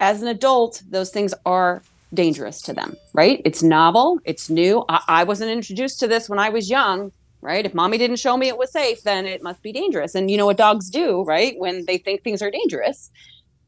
as 0.00 0.22
an 0.22 0.28
adult, 0.28 0.82
those 0.88 1.10
things 1.10 1.34
are 1.44 1.82
dangerous 2.14 2.60
to 2.62 2.72
them, 2.72 2.96
right? 3.12 3.42
It's 3.44 3.62
novel, 3.62 4.20
it's 4.24 4.48
new. 4.48 4.84
I, 4.88 5.02
I, 5.08 5.24
wasn't 5.24 5.50
introduced 5.50 6.00
to 6.00 6.06
this 6.06 6.28
when 6.28 6.38
I 6.38 6.48
was 6.50 6.70
young, 6.70 7.12
right? 7.40 7.66
If 7.66 7.74
mommy 7.74 7.98
didn't 7.98 8.18
show 8.18 8.36
me 8.36 8.48
it 8.48 8.58
was 8.58 8.72
safe, 8.72 9.02
then 9.02 9.26
it 9.26 9.42
must 9.42 9.62
be 9.62 9.72
dangerous. 9.72 10.14
And 10.14 10.30
you 10.30 10.36
know 10.36 10.46
what 10.46 10.56
dogs 10.56 10.88
do, 10.88 11.22
right? 11.22 11.54
When 11.58 11.84
they 11.86 11.98
think 11.98 12.22
things 12.22 12.42
are 12.42 12.50
dangerous, 12.50 13.10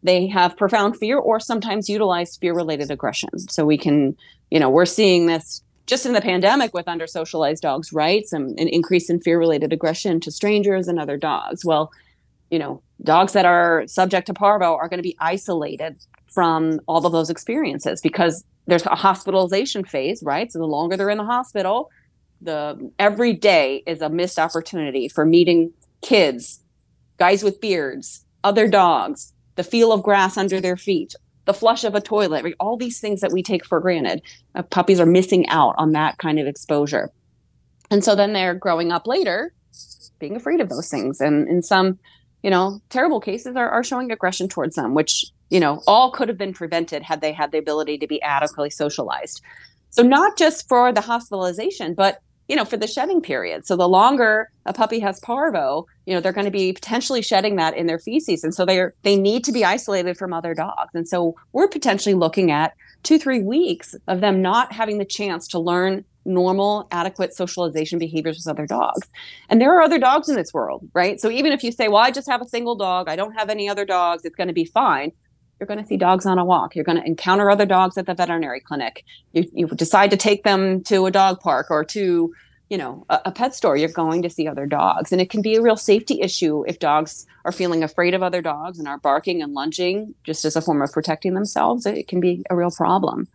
they 0.02 0.26
have 0.28 0.56
profound 0.56 0.96
fear 0.96 1.18
or 1.18 1.40
sometimes 1.40 1.88
utilize 1.88 2.36
fear 2.36 2.54
related 2.54 2.90
aggression. 2.90 3.38
So 3.48 3.66
we 3.66 3.76
can, 3.76 4.16
you 4.50 4.60
know, 4.60 4.70
we're 4.70 4.86
seeing 4.86 5.26
this 5.26 5.62
just 5.88 6.06
in 6.06 6.12
the 6.12 6.20
pandemic 6.20 6.74
with 6.74 6.86
under 6.86 7.06
socialized 7.06 7.62
dogs, 7.62 7.92
right? 7.92 8.26
Some 8.26 8.48
an 8.58 8.68
increase 8.68 9.10
in 9.10 9.20
fear 9.20 9.38
related 9.38 9.72
aggression 9.72 10.20
to 10.20 10.30
strangers 10.30 10.86
and 10.86 11.00
other 11.00 11.16
dogs. 11.16 11.64
Well, 11.64 11.90
you 12.50 12.58
know, 12.58 12.82
dogs 13.02 13.32
that 13.32 13.46
are 13.46 13.84
subject 13.86 14.26
to 14.26 14.34
parvo 14.34 14.76
are 14.76 14.88
going 14.88 14.98
to 14.98 15.02
be 15.02 15.16
isolated 15.18 15.96
from 16.26 16.80
all 16.86 17.04
of 17.04 17.12
those 17.12 17.30
experiences 17.30 18.00
because 18.00 18.44
there's 18.66 18.84
a 18.86 18.94
hospitalization 18.94 19.82
phase, 19.82 20.22
right? 20.22 20.52
So 20.52 20.58
the 20.58 20.66
longer 20.66 20.96
they're 20.96 21.10
in 21.10 21.18
the 21.18 21.24
hospital, 21.24 21.90
the 22.42 22.92
every 22.98 23.32
day 23.32 23.82
is 23.86 24.02
a 24.02 24.10
missed 24.10 24.38
opportunity 24.38 25.08
for 25.08 25.24
meeting 25.24 25.72
kids, 26.02 26.60
guys 27.18 27.42
with 27.42 27.60
beards, 27.60 28.24
other 28.44 28.68
dogs, 28.68 29.32
the 29.56 29.64
feel 29.64 29.90
of 29.90 30.02
grass 30.02 30.36
under 30.36 30.60
their 30.60 30.76
feet, 30.76 31.14
the 31.48 31.54
flush 31.54 31.82
of 31.82 31.94
a 31.94 32.00
toilet, 32.00 32.44
right? 32.44 32.54
all 32.60 32.76
these 32.76 33.00
things 33.00 33.22
that 33.22 33.32
we 33.32 33.42
take 33.42 33.64
for 33.64 33.80
granted. 33.80 34.20
Uh, 34.54 34.62
puppies 34.62 35.00
are 35.00 35.06
missing 35.06 35.48
out 35.48 35.74
on 35.78 35.92
that 35.92 36.18
kind 36.18 36.38
of 36.38 36.46
exposure. 36.46 37.10
And 37.90 38.04
so 38.04 38.14
then 38.14 38.34
they're 38.34 38.54
growing 38.54 38.92
up 38.92 39.06
later 39.06 39.54
being 40.18 40.36
afraid 40.36 40.60
of 40.60 40.68
those 40.68 40.90
things. 40.90 41.22
And 41.22 41.48
in 41.48 41.62
some, 41.62 41.98
you 42.42 42.50
know, 42.50 42.82
terrible 42.90 43.18
cases 43.18 43.56
are, 43.56 43.70
are 43.70 43.82
showing 43.82 44.12
aggression 44.12 44.46
towards 44.46 44.76
them, 44.76 44.92
which, 44.92 45.24
you 45.48 45.58
know, 45.58 45.82
all 45.86 46.10
could 46.10 46.28
have 46.28 46.36
been 46.36 46.52
prevented 46.52 47.02
had 47.02 47.22
they 47.22 47.32
had 47.32 47.50
the 47.50 47.58
ability 47.58 47.96
to 47.96 48.06
be 48.06 48.20
adequately 48.20 48.68
socialized. 48.68 49.40
So 49.88 50.02
not 50.02 50.36
just 50.36 50.68
for 50.68 50.92
the 50.92 51.00
hospitalization, 51.00 51.94
but 51.94 52.20
you 52.48 52.56
know, 52.56 52.64
for 52.64 52.76
the 52.76 52.86
shedding 52.86 53.20
period. 53.20 53.66
So 53.66 53.76
the 53.76 53.88
longer 53.88 54.50
a 54.66 54.72
puppy 54.72 54.98
has 55.00 55.20
parvo, 55.20 55.86
you 56.06 56.14
know, 56.14 56.20
they're 56.20 56.32
going 56.32 56.46
to 56.46 56.50
be 56.50 56.72
potentially 56.72 57.22
shedding 57.22 57.56
that 57.56 57.76
in 57.76 57.86
their 57.86 57.98
feces. 57.98 58.42
And 58.42 58.54
so 58.54 58.64
they're 58.64 58.94
they 59.02 59.16
need 59.16 59.44
to 59.44 59.52
be 59.52 59.64
isolated 59.64 60.16
from 60.16 60.32
other 60.32 60.54
dogs. 60.54 60.90
And 60.94 61.06
so 61.06 61.36
we're 61.52 61.68
potentially 61.68 62.14
looking 62.14 62.50
at 62.50 62.74
two, 63.02 63.18
three 63.18 63.42
weeks 63.42 63.94
of 64.08 64.20
them 64.20 64.42
not 64.42 64.72
having 64.72 64.98
the 64.98 65.04
chance 65.04 65.46
to 65.48 65.58
learn 65.58 66.04
normal, 66.24 66.88
adequate 66.90 67.34
socialization 67.34 67.98
behaviors 67.98 68.36
with 68.38 68.48
other 68.48 68.66
dogs. 68.66 69.08
And 69.48 69.60
there 69.60 69.74
are 69.76 69.80
other 69.80 69.98
dogs 69.98 70.28
in 70.28 70.36
this 70.36 70.52
world, 70.52 70.86
right? 70.92 71.20
So 71.20 71.30
even 71.30 71.52
if 71.52 71.62
you 71.62 71.72
say, 71.72 71.88
well, 71.88 72.02
I 72.02 72.10
just 72.10 72.28
have 72.28 72.42
a 72.42 72.48
single 72.48 72.74
dog, 72.74 73.08
I 73.08 73.16
don't 73.16 73.32
have 73.32 73.48
any 73.48 73.68
other 73.68 73.86
dogs, 73.86 74.24
it's 74.24 74.36
going 74.36 74.48
to 74.48 74.54
be 74.54 74.66
fine 74.66 75.12
you're 75.58 75.66
going 75.66 75.80
to 75.80 75.86
see 75.86 75.96
dogs 75.96 76.24
on 76.26 76.38
a 76.38 76.44
walk. 76.44 76.76
You're 76.76 76.84
going 76.84 76.98
to 76.98 77.06
encounter 77.06 77.50
other 77.50 77.66
dogs 77.66 77.98
at 77.98 78.06
the 78.06 78.14
veterinary 78.14 78.60
clinic. 78.60 79.04
You, 79.32 79.44
you 79.52 79.66
decide 79.68 80.10
to 80.10 80.16
take 80.16 80.44
them 80.44 80.82
to 80.84 81.06
a 81.06 81.10
dog 81.10 81.40
park 81.40 81.70
or 81.70 81.84
to, 81.86 82.32
you 82.68 82.78
know, 82.78 83.04
a, 83.08 83.20
a, 83.26 83.32
pet 83.32 83.54
store. 83.54 83.76
You're 83.76 83.88
going 83.88 84.22
to 84.22 84.30
see 84.30 84.46
other 84.46 84.66
dogs, 84.66 85.10
and 85.10 85.20
it 85.20 85.30
can 85.30 85.42
be 85.42 85.56
a 85.56 85.62
real 85.62 85.76
safety 85.76 86.20
issue 86.20 86.64
if 86.68 86.78
dogs 86.78 87.26
are 87.44 87.52
feeling 87.52 87.82
afraid 87.82 88.14
of 88.14 88.22
other 88.22 88.40
dogs 88.40 88.78
and 88.78 88.86
are 88.86 88.98
barking 88.98 89.42
and 89.42 89.52
lunging 89.52 90.14
just 90.22 90.44
as 90.44 90.54
a 90.54 90.62
form 90.62 90.80
of 90.80 90.92
protecting 90.92 91.34
themselves. 91.34 91.86
It 91.86 92.06
can 92.06 92.20
be 92.20 92.44
a 92.50 92.56
real 92.56 92.70
problem. 92.70 93.26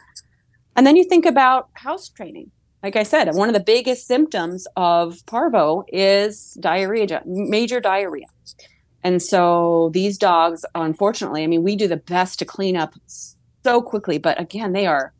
And 0.75 0.87
then 0.87 0.95
you 0.95 1.03
think 1.03 1.25
about 1.25 1.69
house 1.73 2.09
training. 2.09 2.51
like 2.81 2.95
I 2.95 3.03
said, 3.03 3.33
one 3.33 3.49
of 3.49 3.53
the 3.53 3.59
biggest 3.59 4.07
symptoms 4.07 4.65
of 4.75 5.25
parvo 5.25 5.83
is 5.89 6.57
diarrhea, 6.59 7.21
major 7.25 7.79
diarrhea. 7.79 8.25
And 9.03 9.21
so 9.21 9.91
these 9.93 10.17
dogs, 10.17 10.65
unfortunately, 10.75 11.43
I 11.43 11.47
mean, 11.47 11.63
we 11.63 11.75
do 11.75 11.87
the 11.87 11.97
best 11.97 12.39
to 12.39 12.45
clean 12.45 12.77
up 12.77 12.93
so 13.63 13.81
quickly, 13.81 14.17
but 14.17 14.39
again, 14.39 14.73
they 14.73 14.87
are 14.87 15.13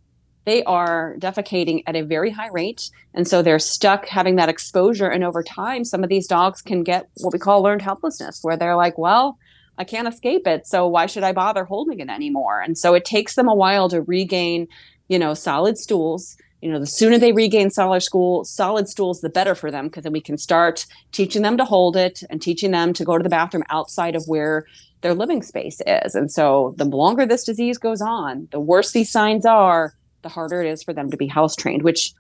they 0.45 0.63
are 0.65 1.15
defecating 1.19 1.83
at 1.87 1.95
a 1.95 2.01
very 2.01 2.29
high 2.29 2.49
rate. 2.49 2.89
And 3.13 3.25
so 3.25 3.41
they're 3.41 3.59
stuck 3.59 4.07
having 4.07 4.35
that 4.35 4.49
exposure. 4.49 5.07
And 5.07 5.23
over 5.23 5.41
time, 5.41 5.85
some 5.85 6.03
of 6.03 6.09
these 6.09 6.27
dogs 6.27 6.61
can 6.61 6.83
get 6.83 7.07
what 7.21 7.31
we 7.31 7.39
call 7.39 7.63
learned 7.63 7.81
helplessness, 7.81 8.39
where 8.41 8.57
they're 8.57 8.75
like, 8.75 8.97
well, 8.97 9.37
I 9.77 9.85
can't 9.85 10.07
escape 10.07 10.45
it. 10.45 10.67
So 10.67 10.87
why 10.87 11.05
should 11.05 11.23
I 11.23 11.31
bother 11.31 11.63
holding 11.63 11.99
it 11.99 12.09
anymore? 12.09 12.61
And 12.61 12.77
so 12.77 12.93
it 12.93 13.05
takes 13.05 13.35
them 13.35 13.47
a 13.47 13.55
while 13.55 13.87
to 13.89 14.01
regain, 14.01 14.67
you 15.07 15.17
know, 15.17 15.33
solid 15.33 15.77
stools 15.77 16.35
you 16.63 16.71
know 16.71 16.79
the 16.79 16.87
sooner 16.87 17.17
they 17.17 17.33
regain 17.33 17.69
solid 17.69 18.01
school 18.01 18.45
solid 18.45 18.87
stools 18.87 19.19
the 19.19 19.29
better 19.29 19.53
for 19.53 19.69
them 19.69 19.87
because 19.87 20.03
then 20.03 20.13
we 20.13 20.21
can 20.21 20.37
start 20.37 20.85
teaching 21.11 21.41
them 21.41 21.57
to 21.57 21.65
hold 21.65 21.97
it 21.97 22.23
and 22.29 22.41
teaching 22.41 22.71
them 22.71 22.93
to 22.93 23.03
go 23.03 23.17
to 23.17 23.23
the 23.23 23.29
bathroom 23.29 23.65
outside 23.69 24.15
of 24.15 24.23
where 24.27 24.65
their 25.01 25.13
living 25.13 25.43
space 25.43 25.81
is. 25.85 26.15
And 26.15 26.31
so 26.31 26.73
the 26.77 26.85
longer 26.85 27.25
this 27.25 27.43
disease 27.43 27.77
goes 27.77 28.01
on 28.01 28.47
the 28.51 28.61
worse 28.61 28.91
these 28.93 29.11
signs 29.11 29.45
are 29.45 29.93
the 30.21 30.29
harder 30.29 30.63
it 30.63 30.69
is 30.69 30.81
for 30.81 30.93
them 30.93 31.11
to 31.11 31.17
be 31.17 31.27
house 31.27 31.53
trained 31.53 31.83
which 31.83 32.13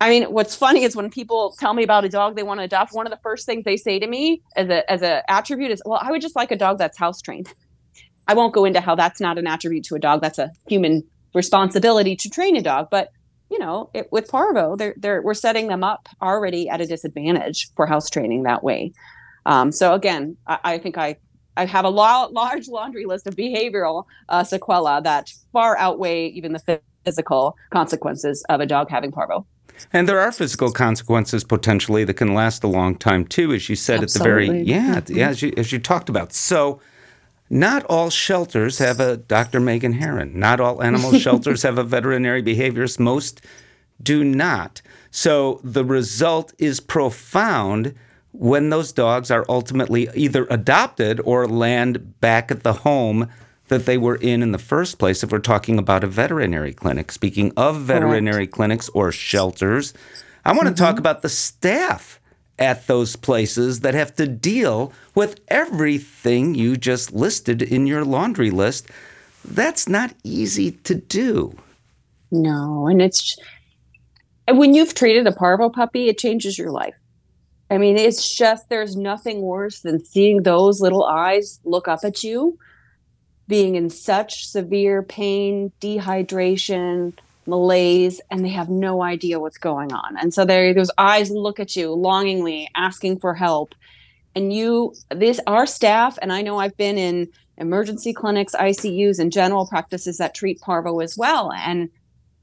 i 0.00 0.08
mean 0.08 0.22
what's 0.24 0.56
funny 0.56 0.82
is 0.82 0.96
when 0.96 1.10
people 1.10 1.54
tell 1.58 1.74
me 1.74 1.82
about 1.82 2.06
a 2.06 2.08
dog 2.08 2.36
they 2.36 2.42
want 2.42 2.58
to 2.58 2.64
adopt 2.64 2.94
one 2.94 3.06
of 3.06 3.10
the 3.10 3.18
first 3.22 3.44
things 3.44 3.64
they 3.64 3.76
say 3.76 3.98
to 3.98 4.06
me 4.06 4.40
as 4.56 4.70
a 4.70 4.90
as 4.90 5.02
a 5.02 5.30
attribute 5.30 5.70
is 5.70 5.82
well 5.84 6.00
i 6.02 6.10
would 6.10 6.22
just 6.22 6.34
like 6.34 6.50
a 6.50 6.56
dog 6.56 6.78
that's 6.78 6.96
house 6.96 7.20
trained. 7.20 7.52
I 8.26 8.32
won't 8.32 8.54
go 8.54 8.64
into 8.64 8.80
how 8.80 8.94
that's 8.94 9.20
not 9.20 9.36
an 9.36 9.46
attribute 9.46 9.84
to 9.84 9.94
a 9.94 9.98
dog 9.98 10.22
that's 10.22 10.38
a 10.38 10.50
human 10.66 11.02
responsibility 11.34 12.16
to 12.16 12.30
train 12.30 12.56
a 12.56 12.62
dog 12.62 12.88
but 12.90 13.10
you 13.54 13.60
know, 13.60 13.88
it, 13.94 14.10
with 14.10 14.28
parvo, 14.28 14.74
they're, 14.74 14.94
they're, 14.96 15.22
we're 15.22 15.32
setting 15.32 15.68
them 15.68 15.84
up 15.84 16.08
already 16.20 16.68
at 16.68 16.80
a 16.80 16.86
disadvantage 16.86 17.72
for 17.76 17.86
house 17.86 18.10
training 18.10 18.42
that 18.42 18.64
way. 18.64 18.92
Um, 19.46 19.70
so 19.70 19.94
again, 19.94 20.36
I, 20.48 20.58
I, 20.64 20.78
think 20.78 20.98
I 20.98 21.16
I 21.56 21.66
have 21.66 21.84
a 21.84 21.88
large 21.88 22.66
laundry 22.66 23.06
list 23.06 23.28
of 23.28 23.36
behavioral 23.36 24.06
uh, 24.28 24.42
sequela 24.42 25.04
that 25.04 25.32
far 25.52 25.78
outweigh 25.78 26.26
even 26.30 26.52
the 26.52 26.80
physical 27.04 27.56
consequences 27.70 28.44
of 28.48 28.58
a 28.58 28.66
dog 28.66 28.90
having 28.90 29.12
parvo. 29.12 29.46
And 29.92 30.08
there 30.08 30.18
are 30.18 30.32
physical 30.32 30.72
consequences 30.72 31.44
potentially 31.44 32.02
that 32.04 32.14
can 32.14 32.34
last 32.34 32.64
a 32.64 32.66
long 32.66 32.96
time 32.96 33.24
too, 33.24 33.52
as 33.52 33.68
you 33.68 33.76
said 33.76 34.02
Absolutely. 34.02 34.46
at 34.46 34.48
the 34.48 34.52
very 34.52 34.62
yeah 34.64 35.00
yeah 35.06 35.28
as 35.28 35.42
you, 35.42 35.52
as 35.56 35.70
you 35.70 35.78
talked 35.78 36.08
about. 36.08 36.32
So 36.32 36.80
not 37.54 37.84
all 37.84 38.10
shelters 38.10 38.78
have 38.78 38.98
a 38.98 39.16
Dr. 39.16 39.60
Meghan 39.60 39.94
Herron. 39.94 40.36
Not 40.36 40.58
all 40.58 40.82
animal 40.82 41.12
shelters 41.20 41.62
have 41.62 41.78
a 41.78 41.84
veterinary 41.84 42.42
behaviorist. 42.42 42.98
Most 42.98 43.40
do 44.02 44.24
not. 44.24 44.82
So 45.12 45.60
the 45.62 45.84
result 45.84 46.52
is 46.58 46.80
profound 46.80 47.94
when 48.32 48.70
those 48.70 48.90
dogs 48.90 49.30
are 49.30 49.46
ultimately 49.48 50.08
either 50.16 50.48
adopted 50.50 51.20
or 51.24 51.46
land 51.46 52.20
back 52.20 52.50
at 52.50 52.64
the 52.64 52.72
home 52.72 53.30
that 53.68 53.86
they 53.86 53.98
were 53.98 54.16
in 54.16 54.42
in 54.42 54.50
the 54.50 54.58
first 54.58 54.98
place 54.98 55.22
if 55.22 55.30
we're 55.30 55.38
talking 55.38 55.78
about 55.78 56.02
a 56.02 56.08
veterinary 56.08 56.72
clinic. 56.72 57.12
Speaking 57.12 57.52
of 57.56 57.82
veterinary 57.82 58.46
Correct. 58.48 58.52
clinics 58.52 58.88
or 58.88 59.12
shelters, 59.12 59.94
I 60.44 60.50
want 60.50 60.64
to 60.64 60.70
mm-hmm. 60.70 60.84
talk 60.84 60.98
about 60.98 61.22
the 61.22 61.28
staff 61.28 62.18
at 62.58 62.86
those 62.86 63.16
places 63.16 63.80
that 63.80 63.94
have 63.94 64.14
to 64.14 64.26
deal 64.26 64.92
with 65.14 65.40
everything 65.48 66.54
you 66.54 66.76
just 66.76 67.12
listed 67.12 67.62
in 67.62 67.86
your 67.86 68.04
laundry 68.04 68.50
list. 68.50 68.88
That's 69.44 69.88
not 69.88 70.14
easy 70.22 70.70
to 70.70 70.94
do. 70.94 71.56
No, 72.30 72.86
and 72.86 73.02
it's 73.02 73.36
when 74.48 74.74
you've 74.74 74.94
treated 74.94 75.26
a 75.26 75.32
parvo 75.32 75.68
puppy, 75.68 76.08
it 76.08 76.18
changes 76.18 76.58
your 76.58 76.70
life. 76.70 76.94
I 77.70 77.78
mean, 77.78 77.96
it's 77.96 78.36
just 78.36 78.68
there's 78.68 78.96
nothing 78.96 79.40
worse 79.40 79.80
than 79.80 80.04
seeing 80.04 80.42
those 80.42 80.80
little 80.80 81.04
eyes 81.04 81.60
look 81.64 81.88
up 81.88 82.00
at 82.04 82.22
you, 82.22 82.58
being 83.48 83.74
in 83.74 83.90
such 83.90 84.46
severe 84.46 85.02
pain, 85.02 85.72
dehydration, 85.80 87.14
malaise 87.46 88.20
and 88.30 88.44
they 88.44 88.48
have 88.48 88.68
no 88.68 89.02
idea 89.02 89.40
what's 89.40 89.58
going 89.58 89.92
on 89.92 90.16
and 90.18 90.32
so 90.32 90.44
they 90.44 90.72
those 90.72 90.90
eyes 90.98 91.30
look 91.30 91.60
at 91.60 91.76
you 91.76 91.92
longingly 91.92 92.68
asking 92.74 93.18
for 93.18 93.34
help 93.34 93.74
and 94.34 94.52
you 94.52 94.94
this 95.10 95.40
our 95.46 95.66
staff 95.66 96.18
and 96.22 96.32
i 96.32 96.42
know 96.42 96.58
i've 96.58 96.76
been 96.76 96.98
in 96.98 97.28
emergency 97.58 98.12
clinics 98.12 98.54
icus 98.54 99.18
and 99.18 99.32
general 99.32 99.66
practices 99.66 100.18
that 100.18 100.34
treat 100.34 100.60
parvo 100.60 101.00
as 101.00 101.16
well 101.16 101.52
and 101.52 101.90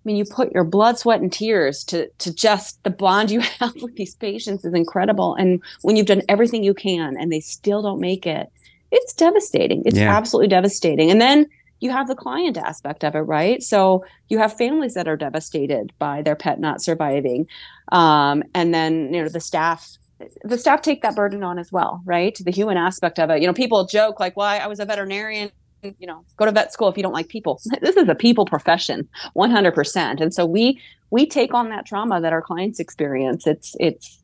I 0.04 0.08
mean, 0.08 0.16
you 0.16 0.26
put 0.26 0.52
your 0.52 0.64
blood, 0.64 0.98
sweat, 0.98 1.22
and 1.22 1.32
tears 1.32 1.84
to 1.86 2.10
to 2.10 2.34
just 2.34 2.84
the 2.84 2.90
bond 2.90 3.30
you 3.30 3.40
have 3.60 3.76
with 3.84 3.96
these 3.96 4.16
patients 4.16 4.66
is 4.66 4.74
incredible. 4.74 5.36
And 5.36 5.62
when 5.84 5.96
you've 5.96 6.08
done 6.08 6.24
everything 6.28 6.64
you 6.64 6.74
can 6.74 7.16
and 7.18 7.32
they 7.32 7.40
still 7.40 7.84
don't 7.84 8.00
make 8.00 8.26
it, 8.26 8.52
it's 8.92 9.14
devastating. 9.14 9.84
It's 9.86 10.00
yeah. 10.00 10.16
absolutely 10.16 10.48
devastating. 10.48 11.12
And 11.12 11.22
then 11.22 11.48
you 11.82 11.92
have 11.92 12.08
the 12.08 12.16
client 12.16 12.58
aspect 12.58 13.04
of 13.04 13.16
it, 13.16 13.22
right? 13.22 13.62
So 13.62 14.06
you 14.30 14.38
have 14.38 14.56
families 14.56 14.94
that 14.94 15.08
are 15.08 15.18
devastated 15.18 15.92
by 16.00 16.22
their 16.22 16.36
pet 16.36 16.60
not 16.60 16.82
surviving. 16.82 17.48
Um, 17.92 18.44
and 18.54 18.74
then, 18.74 19.14
you 19.14 19.22
know, 19.22 19.30
the 19.30 19.42
staff 19.42 19.98
the 20.44 20.58
staff 20.58 20.84
take 20.84 21.02
that 21.02 21.16
burden 21.16 21.44
on 21.44 21.58
as 21.58 21.72
well, 21.72 22.02
right? 22.06 22.38
The 22.44 22.52
human 22.52 22.78
aspect 22.78 23.20
of 23.20 23.32
it. 23.32 23.42
You 23.42 23.48
know, 23.48 23.54
people 23.54 23.86
joke 23.88 24.20
like, 24.20 24.38
"Why 24.38 24.58
well, 24.58 24.66
I 24.66 24.68
was 24.68 24.80
a 24.80 24.86
veterinarian." 24.86 25.52
You 25.82 26.06
know, 26.06 26.24
go 26.38 26.46
to 26.46 26.52
vet 26.52 26.72
school 26.72 26.90
if 26.90 26.98
you 26.98 27.02
don't 27.02 27.14
like 27.14 27.28
people. 27.28 27.60
This 27.82 27.98
is 27.98 28.08
a 28.08 28.14
people 28.14 28.46
profession, 28.46 29.10
one 29.34 29.50
hundred 29.50 29.74
percent. 29.74 30.22
And 30.22 30.32
so 30.32 30.46
we 30.46 30.80
we 31.10 31.26
take 31.26 31.56
on 31.56 31.70
that 31.70 31.88
trauma 31.88 32.22
that 32.22 32.34
our 32.34 32.42
clients 32.42 32.80
experience. 32.80 33.48
It's 33.48 33.76
it's 33.80 34.21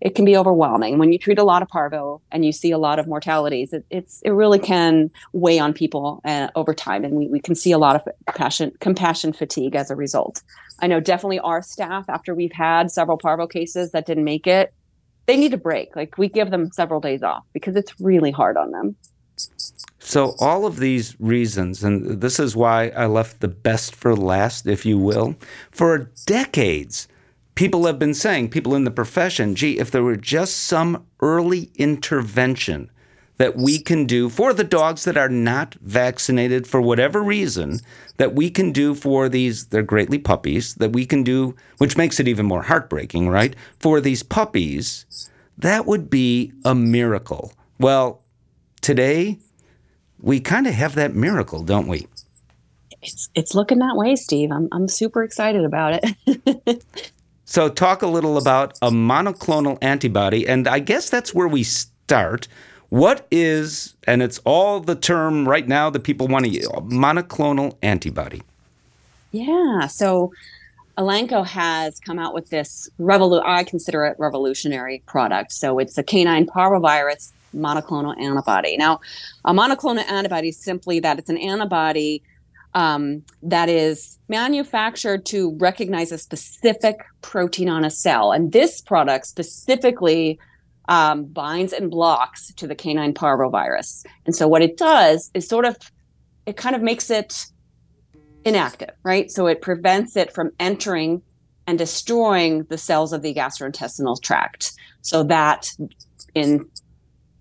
it 0.00 0.14
can 0.14 0.24
be 0.24 0.36
overwhelming. 0.36 0.98
When 0.98 1.12
you 1.12 1.18
treat 1.18 1.38
a 1.38 1.44
lot 1.44 1.62
of 1.62 1.68
parvo 1.68 2.20
and 2.30 2.44
you 2.44 2.52
see 2.52 2.70
a 2.70 2.78
lot 2.78 2.98
of 2.98 3.06
mortalities 3.06 3.72
it, 3.72 3.84
it's 3.90 4.22
it 4.22 4.30
really 4.30 4.58
can 4.58 5.10
weigh 5.32 5.58
on 5.58 5.72
people 5.72 6.20
uh, 6.24 6.48
over 6.54 6.72
time 6.72 7.04
and 7.04 7.14
we, 7.14 7.28
we 7.28 7.40
can 7.40 7.54
see 7.54 7.72
a 7.72 7.78
lot 7.78 7.96
of 7.96 8.02
compassion 8.26 8.72
compassion 8.80 9.32
fatigue 9.32 9.74
as 9.74 9.90
a 9.90 9.96
result. 9.96 10.42
I 10.80 10.86
know 10.86 11.00
definitely 11.00 11.40
our 11.40 11.62
staff 11.62 12.04
after 12.08 12.34
we've 12.34 12.52
had 12.52 12.90
several 12.90 13.18
parvo 13.18 13.46
cases 13.46 13.92
that 13.92 14.06
didn't 14.06 14.24
make 14.24 14.46
it 14.46 14.72
they 15.26 15.36
need 15.36 15.52
a 15.52 15.58
break. 15.58 15.94
Like 15.94 16.16
we 16.16 16.28
give 16.28 16.50
them 16.50 16.72
several 16.72 17.00
days 17.00 17.22
off 17.22 17.44
because 17.52 17.76
it's 17.76 17.92
really 18.00 18.30
hard 18.30 18.56
on 18.56 18.70
them. 18.70 18.96
So 19.98 20.34
all 20.40 20.64
of 20.64 20.78
these 20.78 21.14
reasons 21.20 21.84
and 21.84 22.20
this 22.20 22.40
is 22.40 22.56
why 22.56 22.88
i 22.88 23.06
left 23.06 23.40
the 23.40 23.48
best 23.48 23.94
for 23.94 24.16
last 24.16 24.66
if 24.66 24.84
you 24.84 24.98
will 24.98 25.36
for 25.70 26.10
decades 26.26 27.06
people 27.58 27.86
have 27.86 27.98
been 27.98 28.14
saying, 28.14 28.48
people 28.48 28.76
in 28.76 28.84
the 28.84 28.90
profession, 28.90 29.56
gee, 29.56 29.80
if 29.80 29.90
there 29.90 30.04
were 30.04 30.14
just 30.14 30.60
some 30.60 31.04
early 31.18 31.72
intervention 31.74 32.88
that 33.38 33.56
we 33.56 33.80
can 33.80 34.06
do 34.06 34.28
for 34.28 34.52
the 34.52 34.62
dogs 34.62 35.02
that 35.02 35.16
are 35.16 35.28
not 35.28 35.74
vaccinated 35.80 36.68
for 36.68 36.80
whatever 36.80 37.20
reason, 37.20 37.80
that 38.16 38.32
we 38.32 38.48
can 38.48 38.70
do 38.70 38.94
for 38.94 39.28
these, 39.28 39.66
they're 39.66 39.82
greatly 39.82 40.20
puppies, 40.20 40.76
that 40.76 40.92
we 40.92 41.04
can 41.04 41.24
do, 41.24 41.56
which 41.78 41.96
makes 41.96 42.20
it 42.20 42.28
even 42.28 42.46
more 42.46 42.62
heartbreaking, 42.62 43.28
right? 43.28 43.56
For 43.80 44.00
these 44.00 44.22
puppies, 44.22 45.04
that 45.56 45.84
would 45.84 46.08
be 46.08 46.52
a 46.64 46.76
miracle. 46.76 47.52
Well, 47.80 48.22
today, 48.82 49.40
we 50.20 50.38
kind 50.38 50.68
of 50.68 50.74
have 50.74 50.94
that 50.94 51.12
miracle, 51.12 51.64
don't 51.64 51.88
we? 51.88 52.06
It's, 53.02 53.30
it's 53.34 53.56
looking 53.56 53.80
that 53.80 53.96
way, 53.96 54.14
Steve. 54.14 54.52
I'm, 54.52 54.68
I'm 54.70 54.86
super 54.86 55.24
excited 55.24 55.64
about 55.64 55.98
it. 56.04 56.84
So, 57.50 57.70
talk 57.70 58.02
a 58.02 58.06
little 58.06 58.36
about 58.36 58.76
a 58.82 58.90
monoclonal 58.90 59.78
antibody, 59.80 60.46
and 60.46 60.68
I 60.68 60.80
guess 60.80 61.08
that's 61.08 61.32
where 61.32 61.48
we 61.48 61.62
start. 61.62 62.46
What 62.90 63.26
is, 63.30 63.94
and 64.06 64.22
it's 64.22 64.38
all 64.44 64.80
the 64.80 64.94
term 64.94 65.48
right 65.48 65.66
now 65.66 65.88
that 65.88 66.00
people 66.00 66.28
want 66.28 66.44
to 66.44 66.50
use, 66.50 66.68
monoclonal 66.68 67.74
antibody? 67.82 68.42
Yeah. 69.32 69.86
So, 69.86 70.30
Elanco 70.98 71.46
has 71.46 71.98
come 72.00 72.18
out 72.18 72.34
with 72.34 72.50
this 72.50 72.86
revolu- 73.00 73.42
I 73.42 73.64
consider 73.64 74.04
it 74.04 74.16
revolutionary 74.18 75.02
product. 75.06 75.52
So 75.52 75.78
it's 75.78 75.96
a 75.96 76.02
canine 76.02 76.44
parvovirus 76.44 77.32
monoclonal 77.56 78.20
antibody. 78.20 78.76
Now, 78.76 79.00
a 79.46 79.54
monoclonal 79.54 80.04
antibody 80.10 80.48
is 80.48 80.58
simply 80.58 81.00
that 81.00 81.18
it's 81.18 81.30
an 81.30 81.38
antibody 81.38 82.22
um, 82.78 83.24
that 83.42 83.68
is 83.68 84.20
manufactured 84.28 85.26
to 85.26 85.56
recognize 85.58 86.12
a 86.12 86.18
specific 86.18 86.96
protein 87.22 87.68
on 87.68 87.84
a 87.84 87.90
cell. 87.90 88.30
And 88.30 88.52
this 88.52 88.80
product 88.80 89.26
specifically 89.26 90.38
um, 90.88 91.24
binds 91.24 91.72
and 91.72 91.90
blocks 91.90 92.52
to 92.54 92.68
the 92.68 92.76
canine 92.76 93.14
parvovirus. 93.14 94.06
And 94.26 94.36
so 94.36 94.46
what 94.46 94.62
it 94.62 94.76
does 94.76 95.28
is 95.34 95.48
sort 95.48 95.64
of, 95.64 95.76
it 96.46 96.56
kind 96.56 96.76
of 96.76 96.82
makes 96.82 97.10
it 97.10 97.46
inactive, 98.44 98.94
right? 99.02 99.28
So 99.28 99.48
it 99.48 99.60
prevents 99.60 100.16
it 100.16 100.32
from 100.32 100.52
entering 100.60 101.20
and 101.66 101.78
destroying 101.78 102.62
the 102.70 102.78
cells 102.78 103.12
of 103.12 103.22
the 103.22 103.34
gastrointestinal 103.34 104.22
tract. 104.22 104.72
So 105.02 105.24
that 105.24 105.68
in 106.34 106.64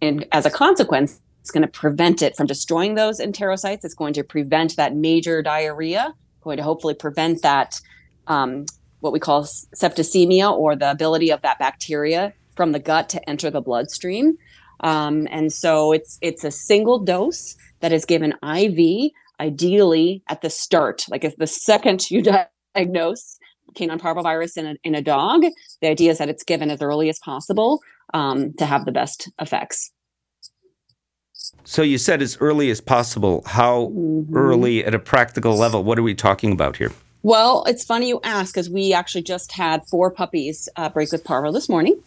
in 0.02 0.26
as 0.32 0.46
a 0.46 0.50
consequence, 0.50 1.22
it's 1.48 1.52
going 1.54 1.62
to 1.62 1.70
prevent 1.70 2.22
it 2.22 2.36
from 2.36 2.46
destroying 2.46 2.96
those 2.96 3.22
enterocytes. 3.22 3.86
It's 3.86 3.94
going 3.94 4.12
to 4.16 4.24
prevent 4.24 4.76
that 4.76 4.98
major 4.98 5.42
diarrhea, 5.42 6.14
going 6.42 6.58
to 6.58 6.64
hopefully 6.64 6.94
prevent 6.94 7.42
that 7.42 7.80
um, 8.28 8.66
what 9.00 9.14
we 9.14 9.20
call 9.22 9.44
septicemia 9.44 10.52
or 10.52 10.76
the 10.76 10.92
ability 10.92 11.32
of 11.32 11.42
that 11.44 11.58
bacteria 11.58 12.34
from 12.58 12.74
the 12.74 12.80
gut 12.80 13.08
to 13.10 13.30
enter 13.30 13.50
the 13.50 13.62
bloodstream. 13.62 14.38
Um, 14.82 15.26
and 15.32 15.54
so 15.54 15.94
it's 15.94 16.18
it's 16.22 16.44
a 16.44 16.52
single 16.52 17.00
dose 17.00 17.56
that 17.80 17.94
is 17.94 18.04
given 18.04 18.34
IV, 18.44 19.12
ideally 19.40 20.22
at 20.28 20.42
the 20.42 20.50
start, 20.50 21.06
like 21.10 21.24
if 21.24 21.38
the 21.38 21.48
second 21.48 22.12
you 22.12 22.22
diagnose 22.76 23.40
canine 23.74 24.00
parvovirus 24.00 24.58
in 24.58 24.66
a, 24.66 24.76
in 24.84 24.96
a 24.96 25.02
dog, 25.02 25.46
the 25.82 25.88
idea 25.88 26.12
is 26.12 26.18
that 26.18 26.28
it's 26.28 26.44
given 26.44 26.70
as 26.70 26.82
early 26.82 27.08
as 27.08 27.20
possible 27.20 27.80
um, 28.14 28.52
to 28.56 28.66
have 28.66 28.84
the 28.84 28.92
best 28.92 29.32
effects. 29.40 29.94
So 31.64 31.82
you 31.82 31.98
said 31.98 32.22
as 32.22 32.38
early 32.40 32.70
as 32.70 32.82
possible. 32.82 33.44
How 33.46 33.88
mm-hmm. 33.88 34.36
early 34.36 34.86
at 34.86 34.94
a 34.94 35.00
practical 35.00 35.56
level? 35.56 35.84
What 35.84 36.00
are 36.00 36.04
we 36.04 36.16
talking 36.16 36.52
about 36.52 36.78
here? 36.78 36.92
Well, 37.24 37.64
it's 37.68 37.84
funny 37.84 38.08
you 38.08 38.20
ask 38.24 38.54
because 38.54 38.70
we 38.70 38.94
actually 38.94 39.24
just 39.24 39.52
had 39.52 39.86
four 39.86 40.12
puppies 40.12 40.70
uh, 40.76 40.90
break 40.90 41.12
with 41.12 41.24
parvo 41.24 41.52
this 41.52 41.68
morning. 41.68 42.02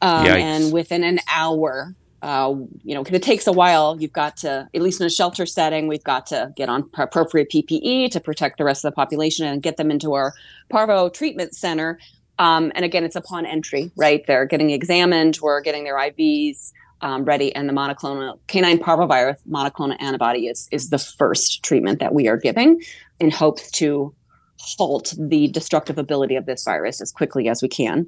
Um, 0.00 0.26
and 0.26 0.72
within 0.72 1.02
an 1.02 1.20
hour, 1.28 1.94
uh, 2.22 2.54
you 2.82 2.94
know, 2.94 3.02
because 3.02 3.16
it 3.16 3.22
takes 3.22 3.46
a 3.46 3.52
while. 3.52 4.00
You've 4.00 4.12
got 4.12 4.38
to, 4.38 4.68
at 4.74 4.80
least 4.82 5.00
in 5.00 5.06
a 5.06 5.10
shelter 5.10 5.44
setting, 5.44 5.88
we've 5.88 6.04
got 6.04 6.26
to 6.28 6.52
get 6.56 6.68
on 6.68 6.88
appropriate 6.94 7.50
PPE 7.50 8.10
to 8.12 8.20
protect 8.20 8.58
the 8.58 8.64
rest 8.64 8.84
of 8.84 8.92
the 8.92 8.94
population 8.94 9.46
and 9.46 9.62
get 9.62 9.76
them 9.76 9.90
into 9.90 10.14
our 10.14 10.32
parvo 10.70 11.10
treatment 11.10 11.54
center. 11.54 11.98
Um, 12.38 12.72
and 12.74 12.84
again, 12.84 13.04
it's 13.04 13.16
upon 13.16 13.44
entry, 13.44 13.90
right? 13.96 14.26
They're 14.26 14.46
getting 14.46 14.70
examined, 14.70 15.38
we're 15.42 15.60
getting 15.60 15.84
their 15.84 15.96
IVs 15.96 16.72
um, 17.04 17.24
ready, 17.24 17.54
and 17.54 17.68
the 17.68 17.72
monoclonal 17.72 18.38
canine 18.48 18.78
parvovirus 18.78 19.36
monoclonal 19.48 19.96
antibody 20.00 20.48
is 20.48 20.68
is 20.72 20.88
the 20.88 20.98
first 20.98 21.62
treatment 21.62 22.00
that 22.00 22.14
we 22.14 22.26
are 22.26 22.38
giving 22.38 22.82
in 23.20 23.30
hopes 23.30 23.70
to 23.72 24.12
halt 24.58 25.14
the 25.18 25.48
destructive 25.48 25.98
ability 25.98 26.34
of 26.34 26.46
this 26.46 26.64
virus 26.64 27.00
as 27.00 27.12
quickly 27.12 27.48
as 27.48 27.62
we 27.62 27.68
can. 27.68 28.06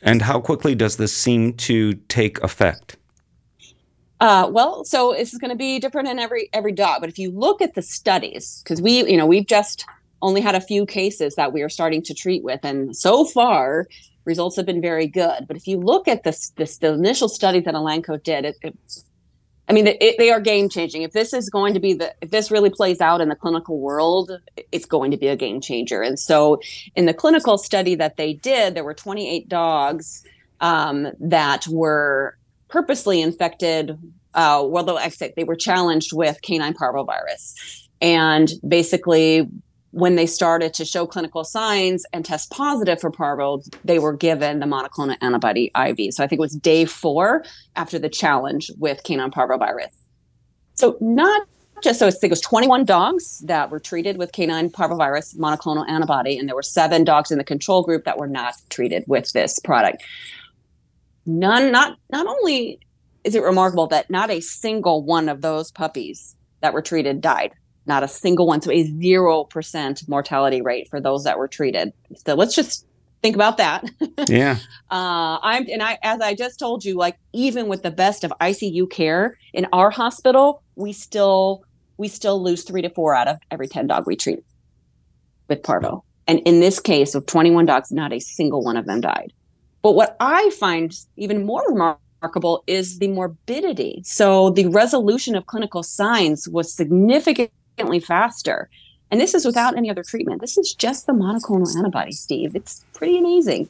And 0.00 0.22
how 0.22 0.40
quickly 0.40 0.74
does 0.74 0.96
this 0.96 1.14
seem 1.14 1.52
to 1.54 1.92
take 2.08 2.42
effect? 2.42 2.96
Uh, 4.18 4.48
well, 4.50 4.82
so 4.84 5.12
this 5.12 5.34
is 5.34 5.38
going 5.38 5.50
to 5.50 5.56
be 5.56 5.78
different 5.78 6.08
in 6.08 6.18
every 6.18 6.48
every 6.54 6.72
dog. 6.72 7.00
But 7.00 7.10
if 7.10 7.18
you 7.18 7.30
look 7.30 7.60
at 7.60 7.74
the 7.74 7.82
studies, 7.82 8.62
because 8.64 8.80
we, 8.80 9.04
you 9.10 9.18
know, 9.18 9.26
we've 9.26 9.46
just 9.46 9.84
only 10.22 10.40
had 10.40 10.54
a 10.54 10.60
few 10.60 10.86
cases 10.86 11.34
that 11.34 11.52
we 11.52 11.60
are 11.60 11.68
starting 11.68 12.02
to 12.04 12.14
treat 12.14 12.42
with, 12.42 12.60
and 12.62 12.96
so 12.96 13.26
far 13.26 13.86
results 14.26 14.56
have 14.56 14.66
been 14.66 14.82
very 14.82 15.06
good. 15.06 15.46
But 15.46 15.56
if 15.56 15.66
you 15.66 15.78
look 15.78 16.08
at 16.08 16.24
this, 16.24 16.50
this 16.56 16.78
the 16.78 16.92
initial 16.92 17.28
study 17.28 17.60
that 17.60 17.74
Elanco 17.74 18.22
did, 18.22 18.44
it, 18.44 18.56
it 18.62 18.76
I 19.68 19.72
mean, 19.72 19.86
it, 19.86 20.16
they 20.18 20.30
are 20.30 20.40
game 20.40 20.68
changing. 20.68 21.02
If 21.02 21.12
this 21.12 21.32
is 21.32 21.50
going 21.50 21.74
to 21.74 21.80
be 21.80 21.94
the, 21.94 22.14
if 22.20 22.30
this 22.30 22.50
really 22.50 22.70
plays 22.70 23.00
out 23.00 23.20
in 23.20 23.28
the 23.28 23.34
clinical 23.34 23.80
world, 23.80 24.30
it's 24.70 24.86
going 24.86 25.10
to 25.10 25.16
be 25.16 25.26
a 25.26 25.36
game 25.36 25.60
changer. 25.60 26.02
And 26.02 26.18
so, 26.18 26.60
in 26.94 27.06
the 27.06 27.14
clinical 27.14 27.58
study 27.58 27.94
that 27.96 28.16
they 28.16 28.34
did, 28.34 28.74
there 28.74 28.84
were 28.84 28.94
28 28.94 29.48
dogs 29.48 30.24
um, 30.60 31.08
that 31.18 31.66
were 31.66 32.36
purposely 32.68 33.20
infected. 33.20 33.98
Uh, 34.34 34.62
well, 34.64 34.98
I 34.98 35.08
say 35.08 35.32
they 35.34 35.44
were 35.44 35.56
challenged 35.56 36.12
with 36.12 36.40
canine 36.42 36.74
parvovirus, 36.74 37.54
and 38.00 38.52
basically 38.66 39.48
when 39.92 40.16
they 40.16 40.26
started 40.26 40.74
to 40.74 40.84
show 40.84 41.06
clinical 41.06 41.44
signs 41.44 42.04
and 42.12 42.24
test 42.24 42.50
positive 42.50 43.00
for 43.00 43.10
parvo, 43.10 43.62
they 43.84 43.98
were 43.98 44.12
given 44.12 44.58
the 44.58 44.66
monoclonal 44.66 45.16
antibody 45.20 45.70
IV. 45.76 46.12
So 46.12 46.22
I 46.22 46.26
think 46.26 46.38
it 46.38 46.40
was 46.40 46.54
day 46.54 46.84
four 46.84 47.44
after 47.76 47.98
the 47.98 48.08
challenge 48.08 48.70
with 48.78 49.02
canine 49.04 49.30
parvovirus. 49.30 49.94
So 50.74 50.98
not 51.00 51.46
just 51.82 51.98
so 51.98 52.06
I 52.06 52.10
think 52.10 52.24
it 52.24 52.30
was 52.30 52.40
21 52.40 52.84
dogs 52.84 53.38
that 53.40 53.70
were 53.70 53.80
treated 53.80 54.16
with 54.16 54.32
canine 54.32 54.70
parvovirus 54.70 55.36
monoclonal 55.36 55.88
antibody, 55.88 56.38
and 56.38 56.48
there 56.48 56.56
were 56.56 56.62
seven 56.62 57.04
dogs 57.04 57.30
in 57.30 57.38
the 57.38 57.44
control 57.44 57.82
group 57.82 58.04
that 58.04 58.18
were 58.18 58.26
not 58.26 58.54
treated 58.70 59.04
with 59.06 59.32
this 59.32 59.58
product. 59.58 60.02
None, 61.26 61.72
not 61.72 61.98
not 62.10 62.26
only 62.26 62.80
is 63.24 63.34
it 63.34 63.42
remarkable 63.42 63.86
that 63.88 64.08
not 64.08 64.30
a 64.30 64.40
single 64.40 65.02
one 65.02 65.28
of 65.28 65.42
those 65.42 65.70
puppies 65.70 66.36
that 66.60 66.72
were 66.72 66.82
treated 66.82 67.20
died 67.20 67.52
not 67.86 68.02
a 68.02 68.08
single 68.08 68.46
one. 68.46 68.60
So 68.60 68.70
a 68.70 68.84
0% 68.84 70.08
mortality 70.08 70.60
rate 70.60 70.88
for 70.88 71.00
those 71.00 71.24
that 71.24 71.38
were 71.38 71.48
treated. 71.48 71.92
So 72.24 72.34
let's 72.34 72.54
just 72.54 72.86
think 73.22 73.34
about 73.34 73.56
that. 73.58 73.84
Yeah. 74.28 74.58
uh, 74.90 75.38
I'm, 75.42 75.68
and 75.68 75.82
I, 75.82 75.98
as 76.02 76.20
I 76.20 76.34
just 76.34 76.58
told 76.58 76.84
you, 76.84 76.96
like 76.96 77.16
even 77.32 77.68
with 77.68 77.82
the 77.82 77.90
best 77.90 78.24
of 78.24 78.32
ICU 78.40 78.90
care 78.90 79.38
in 79.52 79.66
our 79.72 79.90
hospital, 79.90 80.62
we 80.74 80.92
still, 80.92 81.62
we 81.96 82.08
still 82.08 82.42
lose 82.42 82.64
three 82.64 82.82
to 82.82 82.90
four 82.90 83.14
out 83.14 83.28
of 83.28 83.38
every 83.50 83.68
10 83.68 83.86
dog 83.86 84.06
we 84.06 84.16
treat 84.16 84.42
with 85.48 85.62
parvo. 85.62 86.02
And 86.26 86.40
in 86.40 86.60
this 86.60 86.80
case 86.80 87.14
of 87.14 87.26
21 87.26 87.66
dogs, 87.66 87.92
not 87.92 88.12
a 88.12 88.18
single 88.18 88.64
one 88.64 88.76
of 88.76 88.86
them 88.86 89.00
died. 89.00 89.32
But 89.82 89.92
what 89.92 90.16
I 90.18 90.50
find 90.58 90.92
even 91.16 91.46
more 91.46 91.62
remarkable 91.68 92.00
remarkable 92.26 92.64
is 92.66 92.98
the 92.98 93.08
morbidity. 93.08 94.02
So 94.04 94.50
the 94.50 94.66
resolution 94.68 95.36
of 95.36 95.46
clinical 95.46 95.82
signs 95.82 96.48
was 96.48 96.72
significant 96.72 97.50
significantly 97.76 98.00
faster. 98.00 98.68
And 99.10 99.20
this 99.20 99.34
is 99.34 99.44
without 99.44 99.76
any 99.76 99.88
other 99.90 100.02
treatment. 100.02 100.40
This 100.40 100.58
is 100.58 100.74
just 100.74 101.06
the 101.06 101.12
monoclonal 101.12 101.76
antibody, 101.76 102.12
Steve. 102.12 102.56
It's 102.56 102.84
pretty 102.92 103.18
amazing. 103.18 103.68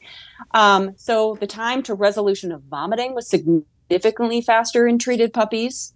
Um, 0.53 0.93
so 0.97 1.37
the 1.39 1.47
time 1.47 1.83
to 1.83 1.93
resolution 1.93 2.51
of 2.51 2.63
vomiting 2.63 3.13
was 3.13 3.29
significantly 3.29 4.41
faster 4.41 4.87
in 4.87 4.97
treated 4.97 5.33
puppies. 5.33 5.93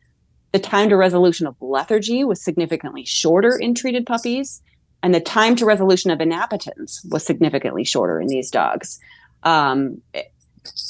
The 0.52 0.60
time 0.60 0.89
to 0.89 0.97
resolution 0.97 1.47
of 1.47 1.56
lethargy 1.60 2.24
was 2.24 2.43
significantly 2.43 3.04
shorter 3.06 3.58
in 3.58 3.74
treated 3.74 4.06
puppies. 4.06 4.62
And 5.02 5.15
the 5.15 5.21
time 5.21 5.56
to 5.56 5.65
resolution 5.65 6.12
of 6.12 6.21
inappetence 6.21 7.04
was 7.10 7.26
significantly 7.26 7.84
shorter 7.84 8.21
in 8.21 8.28
these 8.28 8.52
dogs. 8.52 9.00
Um, 9.41 10.02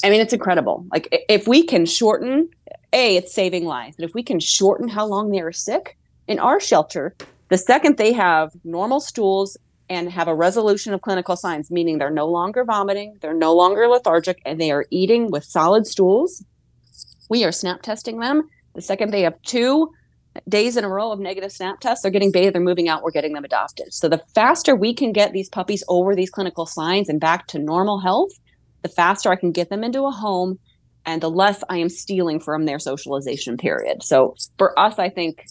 I 0.04 0.10
mean, 0.10 0.20
it's 0.20 0.34
incredible. 0.34 0.84
Like, 0.92 1.08
if 1.30 1.48
we 1.48 1.64
can 1.64 1.86
shorten, 1.86 2.50
A, 2.92 3.16
it's 3.16 3.32
saving 3.32 3.64
lives, 3.64 3.96
but 3.96 4.04
if 4.04 4.12
we 4.12 4.22
can 4.22 4.38
shorten 4.40 4.88
how 4.88 5.06
long 5.06 5.30
they 5.30 5.40
are 5.40 5.52
sick, 5.52 5.96
in 6.32 6.38
our 6.40 6.58
shelter, 6.58 7.14
the 7.50 7.58
second 7.58 7.98
they 7.98 8.12
have 8.14 8.50
normal 8.64 9.00
stools 9.00 9.58
and 9.90 10.10
have 10.10 10.26
a 10.26 10.34
resolution 10.34 10.94
of 10.94 11.02
clinical 11.02 11.36
signs, 11.36 11.70
meaning 11.70 11.98
they're 11.98 12.10
no 12.10 12.26
longer 12.26 12.64
vomiting, 12.64 13.18
they're 13.20 13.34
no 13.34 13.54
longer 13.54 13.86
lethargic, 13.86 14.40
and 14.46 14.58
they 14.58 14.70
are 14.70 14.86
eating 14.90 15.30
with 15.30 15.44
solid 15.44 15.86
stools, 15.86 16.42
we 17.28 17.44
are 17.44 17.52
snap 17.52 17.82
testing 17.82 18.18
them. 18.18 18.48
The 18.74 18.80
second 18.80 19.12
they 19.12 19.22
have 19.22 19.40
two 19.42 19.90
days 20.48 20.78
in 20.78 20.84
a 20.84 20.88
row 20.88 21.12
of 21.12 21.20
negative 21.20 21.52
snap 21.52 21.80
tests, 21.80 22.02
they're 22.02 22.10
getting 22.10 22.32
bathed, 22.32 22.54
they're 22.54 22.62
moving 22.62 22.88
out, 22.88 23.02
we're 23.02 23.10
getting 23.10 23.34
them 23.34 23.44
adopted. 23.44 23.92
So 23.92 24.08
the 24.08 24.22
faster 24.34 24.74
we 24.74 24.94
can 24.94 25.12
get 25.12 25.32
these 25.32 25.50
puppies 25.50 25.84
over 25.88 26.14
these 26.14 26.30
clinical 26.30 26.64
signs 26.64 27.10
and 27.10 27.20
back 27.20 27.46
to 27.48 27.58
normal 27.58 28.00
health, 28.00 28.30
the 28.80 28.88
faster 28.88 29.30
I 29.30 29.36
can 29.36 29.52
get 29.52 29.68
them 29.68 29.84
into 29.84 30.06
a 30.06 30.10
home 30.10 30.58
and 31.04 31.20
the 31.20 31.30
less 31.30 31.62
I 31.68 31.78
am 31.78 31.90
stealing 31.90 32.40
from 32.40 32.64
their 32.64 32.78
socialization 32.78 33.58
period. 33.58 34.02
So 34.02 34.34
for 34.56 34.78
us, 34.78 34.98
I 34.98 35.10
think 35.10 35.44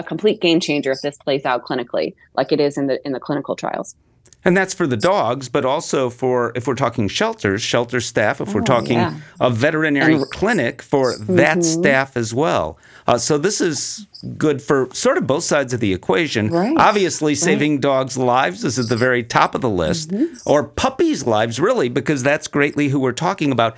a 0.00 0.02
complete 0.02 0.40
game 0.40 0.60
changer 0.60 0.90
if 0.90 1.00
this 1.02 1.16
plays 1.18 1.44
out 1.44 1.64
clinically 1.64 2.14
like 2.34 2.52
it 2.52 2.60
is 2.60 2.76
in 2.76 2.86
the 2.86 3.04
in 3.06 3.12
the 3.12 3.20
clinical 3.20 3.54
trials. 3.54 3.94
And 4.42 4.56
that's 4.56 4.72
for 4.72 4.86
the 4.86 4.96
dogs, 4.96 5.50
but 5.50 5.66
also 5.66 6.08
for 6.08 6.52
if 6.54 6.66
we're 6.66 6.74
talking 6.74 7.08
shelters, 7.08 7.60
shelter 7.60 8.00
staff, 8.00 8.40
if 8.40 8.48
oh, 8.48 8.52
we're 8.54 8.60
talking 8.62 8.98
yeah. 8.98 9.18
a 9.38 9.50
veterinary 9.50 10.14
and, 10.14 10.30
clinic 10.30 10.80
for 10.80 11.12
mm-hmm. 11.12 11.36
that 11.36 11.62
staff 11.62 12.16
as 12.16 12.32
well. 12.32 12.78
Uh, 13.06 13.18
so 13.18 13.36
this 13.36 13.60
is 13.60 14.06
good 14.38 14.62
for 14.62 14.88
sort 14.94 15.18
of 15.18 15.26
both 15.26 15.44
sides 15.44 15.74
of 15.74 15.80
the 15.80 15.92
equation. 15.92 16.48
Right. 16.48 16.74
Obviously, 16.78 17.34
saving 17.34 17.72
right. 17.72 17.80
dogs' 17.82 18.16
lives 18.16 18.64
is 18.64 18.78
at 18.78 18.88
the 18.88 18.96
very 18.96 19.22
top 19.22 19.54
of 19.54 19.60
the 19.60 19.70
list, 19.70 20.10
mm-hmm. 20.10 20.34
or 20.46 20.64
puppies' 20.64 21.26
lives, 21.26 21.60
really, 21.60 21.90
because 21.90 22.22
that's 22.22 22.48
greatly 22.48 22.88
who 22.88 23.00
we're 23.00 23.12
talking 23.12 23.52
about. 23.52 23.76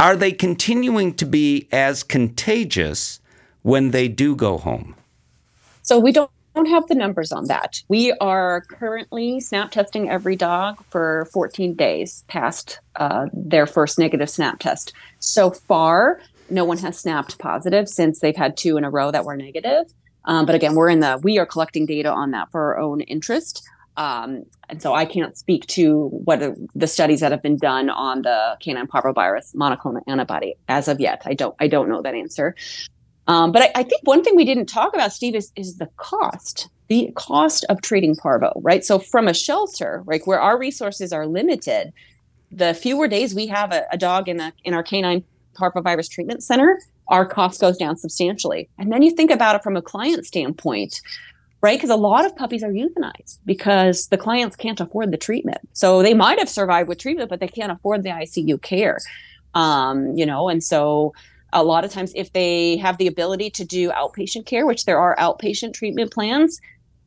Are 0.00 0.16
they 0.16 0.32
continuing 0.32 1.14
to 1.14 1.24
be 1.24 1.68
as 1.70 2.02
contagious 2.02 3.20
when 3.62 3.92
they 3.92 4.08
do 4.08 4.34
go 4.34 4.58
home? 4.58 4.96
So 5.82 5.98
we 5.98 6.12
don't 6.12 6.30
don't 6.54 6.66
have 6.66 6.86
the 6.88 6.94
numbers 6.94 7.32
on 7.32 7.46
that. 7.46 7.82
We 7.88 8.12
are 8.12 8.60
currently 8.68 9.40
snap 9.40 9.70
testing 9.70 10.10
every 10.10 10.36
dog 10.36 10.84
for 10.90 11.26
14 11.32 11.74
days 11.74 12.24
past 12.28 12.78
uh, 12.96 13.26
their 13.32 13.66
first 13.66 13.98
negative 13.98 14.28
snap 14.28 14.58
test. 14.58 14.92
So 15.18 15.50
far, 15.50 16.20
no 16.50 16.64
one 16.64 16.76
has 16.78 16.98
snapped 16.98 17.38
positive 17.38 17.88
since 17.88 18.20
they've 18.20 18.36
had 18.36 18.56
two 18.56 18.76
in 18.76 18.84
a 18.84 18.90
row 18.90 19.10
that 19.10 19.24
were 19.24 19.36
negative. 19.36 19.86
Um, 20.26 20.44
but 20.46 20.54
again, 20.54 20.74
we're 20.74 20.90
in 20.90 21.00
the 21.00 21.18
we 21.22 21.38
are 21.38 21.46
collecting 21.46 21.86
data 21.86 22.12
on 22.12 22.32
that 22.32 22.50
for 22.50 22.74
our 22.74 22.78
own 22.78 23.00
interest. 23.00 23.66
Um, 23.96 24.44
and 24.68 24.80
so 24.80 24.94
I 24.94 25.04
can't 25.04 25.36
speak 25.36 25.66
to 25.68 26.08
what 26.08 26.40
the 26.74 26.86
studies 26.86 27.20
that 27.20 27.30
have 27.32 27.42
been 27.42 27.58
done 27.58 27.90
on 27.90 28.22
the 28.22 28.56
canine 28.60 28.86
parvovirus 28.86 29.54
monoclonal 29.54 30.00
antibody 30.06 30.54
as 30.68 30.88
of 30.88 31.00
yet. 31.00 31.22
I 31.26 31.34
don't 31.34 31.54
I 31.58 31.68
don't 31.68 31.88
know 31.88 32.02
that 32.02 32.14
answer. 32.14 32.54
Um, 33.28 33.52
but 33.52 33.62
I, 33.62 33.70
I, 33.76 33.82
think 33.84 34.02
one 34.04 34.24
thing 34.24 34.34
we 34.34 34.44
didn't 34.44 34.66
talk 34.66 34.94
about, 34.94 35.12
Steve, 35.12 35.36
is, 35.36 35.52
is 35.54 35.76
the 35.76 35.88
cost, 35.96 36.68
the 36.88 37.12
cost 37.14 37.64
of 37.68 37.80
treating 37.80 38.16
parvo, 38.16 38.52
right? 38.56 38.84
So 38.84 38.98
from 38.98 39.28
a 39.28 39.34
shelter, 39.34 40.02
right, 40.06 40.20
where 40.24 40.40
our 40.40 40.58
resources 40.58 41.12
are 41.12 41.26
limited, 41.26 41.92
the 42.50 42.74
fewer 42.74 43.08
days 43.08 43.34
we 43.34 43.46
have 43.46 43.72
a, 43.72 43.86
a 43.92 43.96
dog 43.96 44.28
in 44.28 44.38
the 44.38 44.52
in 44.64 44.74
our 44.74 44.82
canine 44.82 45.24
parvovirus 45.54 46.10
treatment 46.10 46.42
center, 46.42 46.80
our 47.08 47.26
cost 47.26 47.60
goes 47.60 47.76
down 47.76 47.96
substantially. 47.96 48.68
And 48.78 48.92
then 48.92 49.02
you 49.02 49.10
think 49.10 49.30
about 49.30 49.56
it 49.56 49.62
from 49.62 49.76
a 49.76 49.82
client 49.82 50.26
standpoint. 50.26 51.00
right? 51.60 51.78
Because 51.78 51.90
a 51.90 51.96
lot 51.96 52.24
of 52.24 52.34
puppies 52.36 52.62
are 52.62 52.72
euthanized 52.72 53.38
because 53.46 54.08
the 54.08 54.18
clients 54.18 54.56
can't 54.56 54.80
afford 54.80 55.12
the 55.12 55.16
treatment. 55.16 55.58
So 55.74 56.02
they 56.02 56.14
might 56.14 56.38
have 56.38 56.48
survived 56.48 56.88
with 56.88 56.98
treatment, 56.98 57.30
but 57.30 57.40
they 57.40 57.48
can't 57.48 57.70
afford 57.70 58.02
the 58.02 58.10
ICU 58.10 58.60
care. 58.62 58.98
Um, 59.54 60.16
you 60.16 60.26
know, 60.26 60.48
and 60.48 60.64
so 60.64 61.12
a 61.52 61.62
lot 61.62 61.84
of 61.84 61.92
times 61.92 62.12
if 62.14 62.32
they 62.32 62.76
have 62.78 62.98
the 62.98 63.06
ability 63.06 63.50
to 63.50 63.64
do 63.64 63.90
outpatient 63.90 64.46
care, 64.46 64.66
which 64.66 64.84
there 64.84 64.98
are 64.98 65.16
outpatient 65.16 65.74
treatment 65.74 66.12
plans 66.12 66.60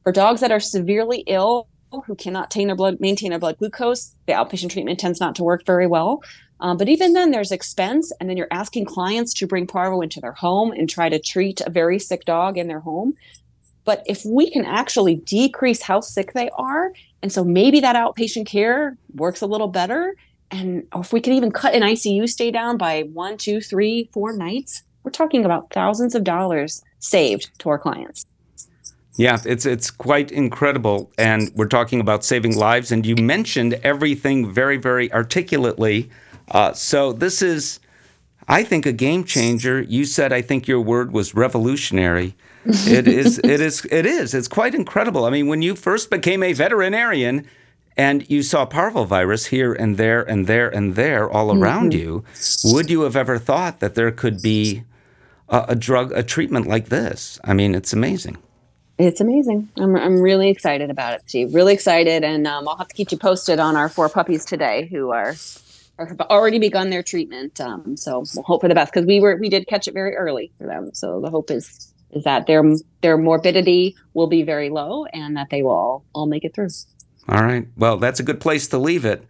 for 0.03 0.11
dogs 0.11 0.41
that 0.41 0.51
are 0.51 0.59
severely 0.59 1.23
ill 1.27 1.67
who 2.05 2.15
cannot 2.15 2.53
maintain 2.53 2.67
their 2.67 2.75
blood 2.75 2.99
maintain 2.99 3.29
their 3.29 3.39
blood 3.39 3.57
glucose, 3.57 4.15
the 4.27 4.33
outpatient 4.33 4.69
treatment 4.69 4.99
tends 4.99 5.19
not 5.19 5.35
to 5.35 5.43
work 5.43 5.65
very 5.65 5.87
well. 5.87 6.21
Um, 6.59 6.77
but 6.77 6.87
even 6.87 7.13
then, 7.13 7.31
there's 7.31 7.51
expense, 7.51 8.11
and 8.19 8.29
then 8.29 8.37
you're 8.37 8.47
asking 8.51 8.85
clients 8.85 9.33
to 9.35 9.47
bring 9.47 9.67
parvo 9.67 10.01
into 10.01 10.21
their 10.21 10.31
home 10.31 10.71
and 10.71 10.89
try 10.89 11.09
to 11.09 11.19
treat 11.19 11.61
a 11.61 11.69
very 11.69 11.99
sick 11.99 12.25
dog 12.25 12.57
in 12.57 12.67
their 12.67 12.79
home. 12.79 13.13
But 13.83 14.03
if 14.07 14.25
we 14.25 14.49
can 14.49 14.65
actually 14.65 15.15
decrease 15.15 15.81
how 15.81 15.99
sick 15.99 16.33
they 16.33 16.49
are, 16.57 16.91
and 17.21 17.31
so 17.31 17.43
maybe 17.43 17.81
that 17.81 17.95
outpatient 17.95 18.47
care 18.47 18.97
works 19.13 19.41
a 19.41 19.47
little 19.47 19.67
better, 19.67 20.15
and 20.55 20.87
if 20.95 21.13
we 21.13 21.21
can 21.21 21.33
even 21.33 21.51
cut 21.51 21.73
an 21.73 21.81
ICU 21.81 22.27
stay 22.29 22.51
down 22.51 22.77
by 22.77 23.03
one, 23.13 23.37
two, 23.37 23.61
three, 23.61 24.09
four 24.13 24.33
nights, 24.33 24.83
we're 25.03 25.11
talking 25.11 25.45
about 25.45 25.71
thousands 25.71 26.15
of 26.15 26.23
dollars 26.23 26.83
saved 26.99 27.51
to 27.59 27.69
our 27.69 27.77
clients. 27.79 28.25
Yeah, 29.17 29.39
it's 29.45 29.65
it's 29.65 29.91
quite 29.91 30.31
incredible, 30.31 31.11
and 31.17 31.51
we're 31.55 31.67
talking 31.67 32.01
about 32.01 32.25
saving 32.25 32.57
lives. 32.57 32.91
And 32.91 33.05
you 33.05 33.15
mentioned 33.15 33.75
everything 33.75 34.51
very, 34.51 34.75
very 34.77 35.11
articulately. 35.13 36.09
Uh, 36.51 36.73
so 36.73 37.13
this 37.13 37.41
is, 37.41 37.79
I 38.47 38.63
think, 38.63 38.85
a 38.85 38.91
game 38.91 39.23
changer. 39.23 39.81
You 39.81 40.03
said 40.03 40.33
I 40.33 40.41
think 40.41 40.67
your 40.67 40.81
word 40.81 41.13
was 41.13 41.33
revolutionary 41.33 42.35
it 42.65 43.07
is 43.07 43.39
it 43.43 43.61
is 43.61 43.85
it 43.91 44.05
is 44.05 44.33
it's 44.33 44.47
quite 44.47 44.75
incredible. 44.75 45.25
I 45.25 45.29
mean, 45.29 45.47
when 45.47 45.61
you 45.61 45.75
first 45.75 46.09
became 46.09 46.43
a 46.43 46.53
veterinarian 46.53 47.47
and 47.97 48.29
you 48.29 48.43
saw 48.43 48.65
parvovirus 48.65 49.47
here 49.47 49.73
and 49.73 49.97
there 49.97 50.21
and 50.21 50.47
there 50.47 50.69
and 50.69 50.95
there 50.95 51.29
all 51.29 51.47
mm-hmm. 51.47 51.63
around 51.63 51.93
you, 51.93 52.23
would 52.65 52.89
you 52.89 53.01
have 53.01 53.15
ever 53.15 53.37
thought 53.37 53.79
that 53.79 53.95
there 53.95 54.11
could 54.11 54.41
be 54.41 54.83
a, 55.49 55.65
a, 55.69 55.75
drug, 55.75 56.11
a 56.11 56.23
treatment 56.23 56.67
like 56.67 56.89
this? 56.89 57.39
I 57.43 57.53
mean, 57.53 57.73
it's 57.73 57.93
amazing. 57.93 58.37
It's 58.97 59.19
amazing. 59.19 59.69
I'm, 59.77 59.95
I'm 59.95 60.21
really 60.21 60.49
excited 60.49 60.89
about 60.89 61.13
it, 61.13 61.21
Steve. 61.27 61.53
Really 61.53 61.73
excited, 61.73 62.23
and 62.23 62.47
um, 62.47 62.67
I'll 62.67 62.77
have 62.77 62.87
to 62.87 62.95
keep 62.95 63.11
you 63.11 63.17
posted 63.17 63.59
on 63.59 63.75
our 63.75 63.89
four 63.89 64.07
puppies 64.07 64.45
today 64.45 64.87
who 64.89 65.11
are, 65.11 65.35
are 65.97 66.05
have 66.05 66.21
already 66.21 66.59
begun 66.59 66.91
their 66.91 67.03
treatment. 67.03 67.59
Um, 67.59 67.97
so 67.97 68.23
we'll 68.33 68.43
hope 68.43 68.61
for 68.61 68.69
the 68.69 68.75
best 68.75 68.93
because 68.93 69.05
we 69.05 69.19
were 69.19 69.35
we 69.35 69.49
did 69.49 69.67
catch 69.67 69.89
it 69.89 69.93
very 69.93 70.15
early 70.15 70.53
for 70.57 70.65
them. 70.65 70.91
So 70.93 71.19
the 71.19 71.29
hope 71.29 71.51
is 71.51 71.91
is 72.11 72.23
that 72.23 72.47
their 72.47 72.63
their 73.01 73.17
morbidity 73.17 73.97
will 74.13 74.27
be 74.27 74.43
very 74.43 74.69
low 74.69 75.05
and 75.07 75.35
that 75.35 75.49
they 75.49 75.61
will 75.61 75.71
all, 75.71 76.05
all 76.13 76.25
make 76.25 76.45
it 76.45 76.55
through. 76.55 76.69
All 77.27 77.43
right. 77.43 77.67
Well, 77.75 77.97
that's 77.97 78.19
a 78.19 78.23
good 78.23 78.39
place 78.39 78.67
to 78.69 78.77
leave 78.77 79.05
it. 79.05 79.25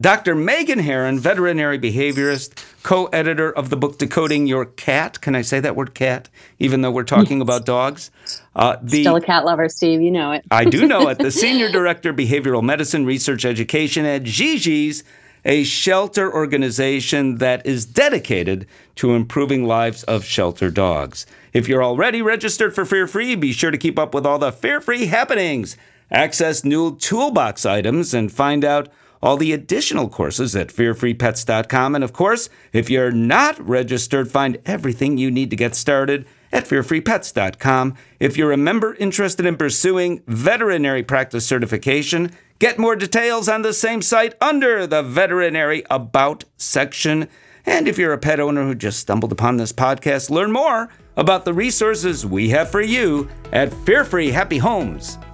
Dr. 0.00 0.34
Meghan 0.34 0.80
Herron, 0.80 1.18
veterinary 1.18 1.78
behaviorist, 1.78 2.64
co 2.82 3.06
editor 3.06 3.52
of 3.52 3.68
the 3.68 3.76
book 3.76 3.98
Decoding 3.98 4.46
Your 4.46 4.64
Cat. 4.64 5.20
Can 5.20 5.34
I 5.34 5.42
say 5.42 5.60
that 5.60 5.76
word 5.76 5.94
cat, 5.94 6.30
even 6.58 6.80
though 6.80 6.90
we're 6.90 7.04
talking 7.04 7.38
yes. 7.38 7.42
about 7.42 7.66
dogs? 7.66 8.10
Uh, 8.56 8.78
the, 8.80 9.02
Still 9.02 9.16
a 9.16 9.20
cat 9.20 9.44
lover, 9.44 9.68
Steve. 9.68 10.00
You 10.00 10.10
know 10.10 10.32
it. 10.32 10.44
I 10.50 10.64
do 10.64 10.86
know 10.86 11.08
it. 11.08 11.18
The 11.30 11.30
senior 11.30 11.70
director, 11.70 12.14
behavioral 12.14 12.62
medicine, 12.62 13.04
research 13.04 13.44
education 13.44 14.06
at 14.06 14.22
Gigi's 14.22 15.04
a 15.44 15.64
shelter 15.64 16.32
organization 16.32 17.36
that 17.36 17.64
is 17.66 17.86
dedicated 17.86 18.66
to 18.96 19.12
improving 19.14 19.64
lives 19.64 20.02
of 20.04 20.24
shelter 20.24 20.70
dogs. 20.70 21.26
If 21.52 21.68
you're 21.68 21.84
already 21.84 22.22
registered 22.22 22.74
for 22.74 22.84
Fear 22.84 23.06
Free, 23.06 23.34
be 23.34 23.52
sure 23.52 23.70
to 23.70 23.78
keep 23.78 23.98
up 23.98 24.14
with 24.14 24.26
all 24.26 24.38
the 24.38 24.52
Fear 24.52 24.80
Free 24.80 25.06
happenings. 25.06 25.76
Access 26.10 26.64
new 26.64 26.96
toolbox 26.96 27.64
items 27.64 28.12
and 28.14 28.32
find 28.32 28.64
out 28.64 28.88
all 29.22 29.36
the 29.36 29.52
additional 29.52 30.08
courses 30.08 30.56
at 30.56 30.68
fearfreepets.com. 30.68 31.94
And 31.94 32.02
of 32.02 32.12
course, 32.12 32.48
if 32.72 32.88
you're 32.88 33.12
not 33.12 33.60
registered, 33.66 34.30
find 34.30 34.58
everything 34.66 35.18
you 35.18 35.30
need 35.30 35.50
to 35.50 35.56
get 35.56 35.74
started 35.74 36.26
at 36.52 36.64
fearfreepets.com. 36.64 37.94
If 38.18 38.36
you're 38.36 38.52
a 38.52 38.56
member 38.56 38.94
interested 38.94 39.46
in 39.46 39.56
pursuing 39.56 40.22
veterinary 40.26 41.02
practice 41.02 41.46
certification, 41.46 42.32
get 42.58 42.78
more 42.78 42.96
details 42.96 43.48
on 43.48 43.62
the 43.62 43.72
same 43.72 44.02
site 44.02 44.34
under 44.40 44.86
the 44.86 45.02
Veterinary 45.02 45.84
About 45.90 46.44
section. 46.56 47.28
And 47.66 47.86
if 47.86 47.98
you're 47.98 48.14
a 48.14 48.18
pet 48.18 48.40
owner 48.40 48.64
who 48.64 48.74
just 48.74 48.98
stumbled 48.98 49.32
upon 49.32 49.58
this 49.58 49.72
podcast, 49.72 50.30
learn 50.30 50.50
more 50.50 50.88
about 51.16 51.44
the 51.44 51.52
resources 51.52 52.24
we 52.24 52.48
have 52.48 52.70
for 52.70 52.80
you 52.80 53.28
at 53.52 53.70
fearfreehappyhomes.com. 53.70 55.29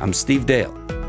I'm 0.00 0.12
Steve 0.12 0.44
Dale. 0.44 0.99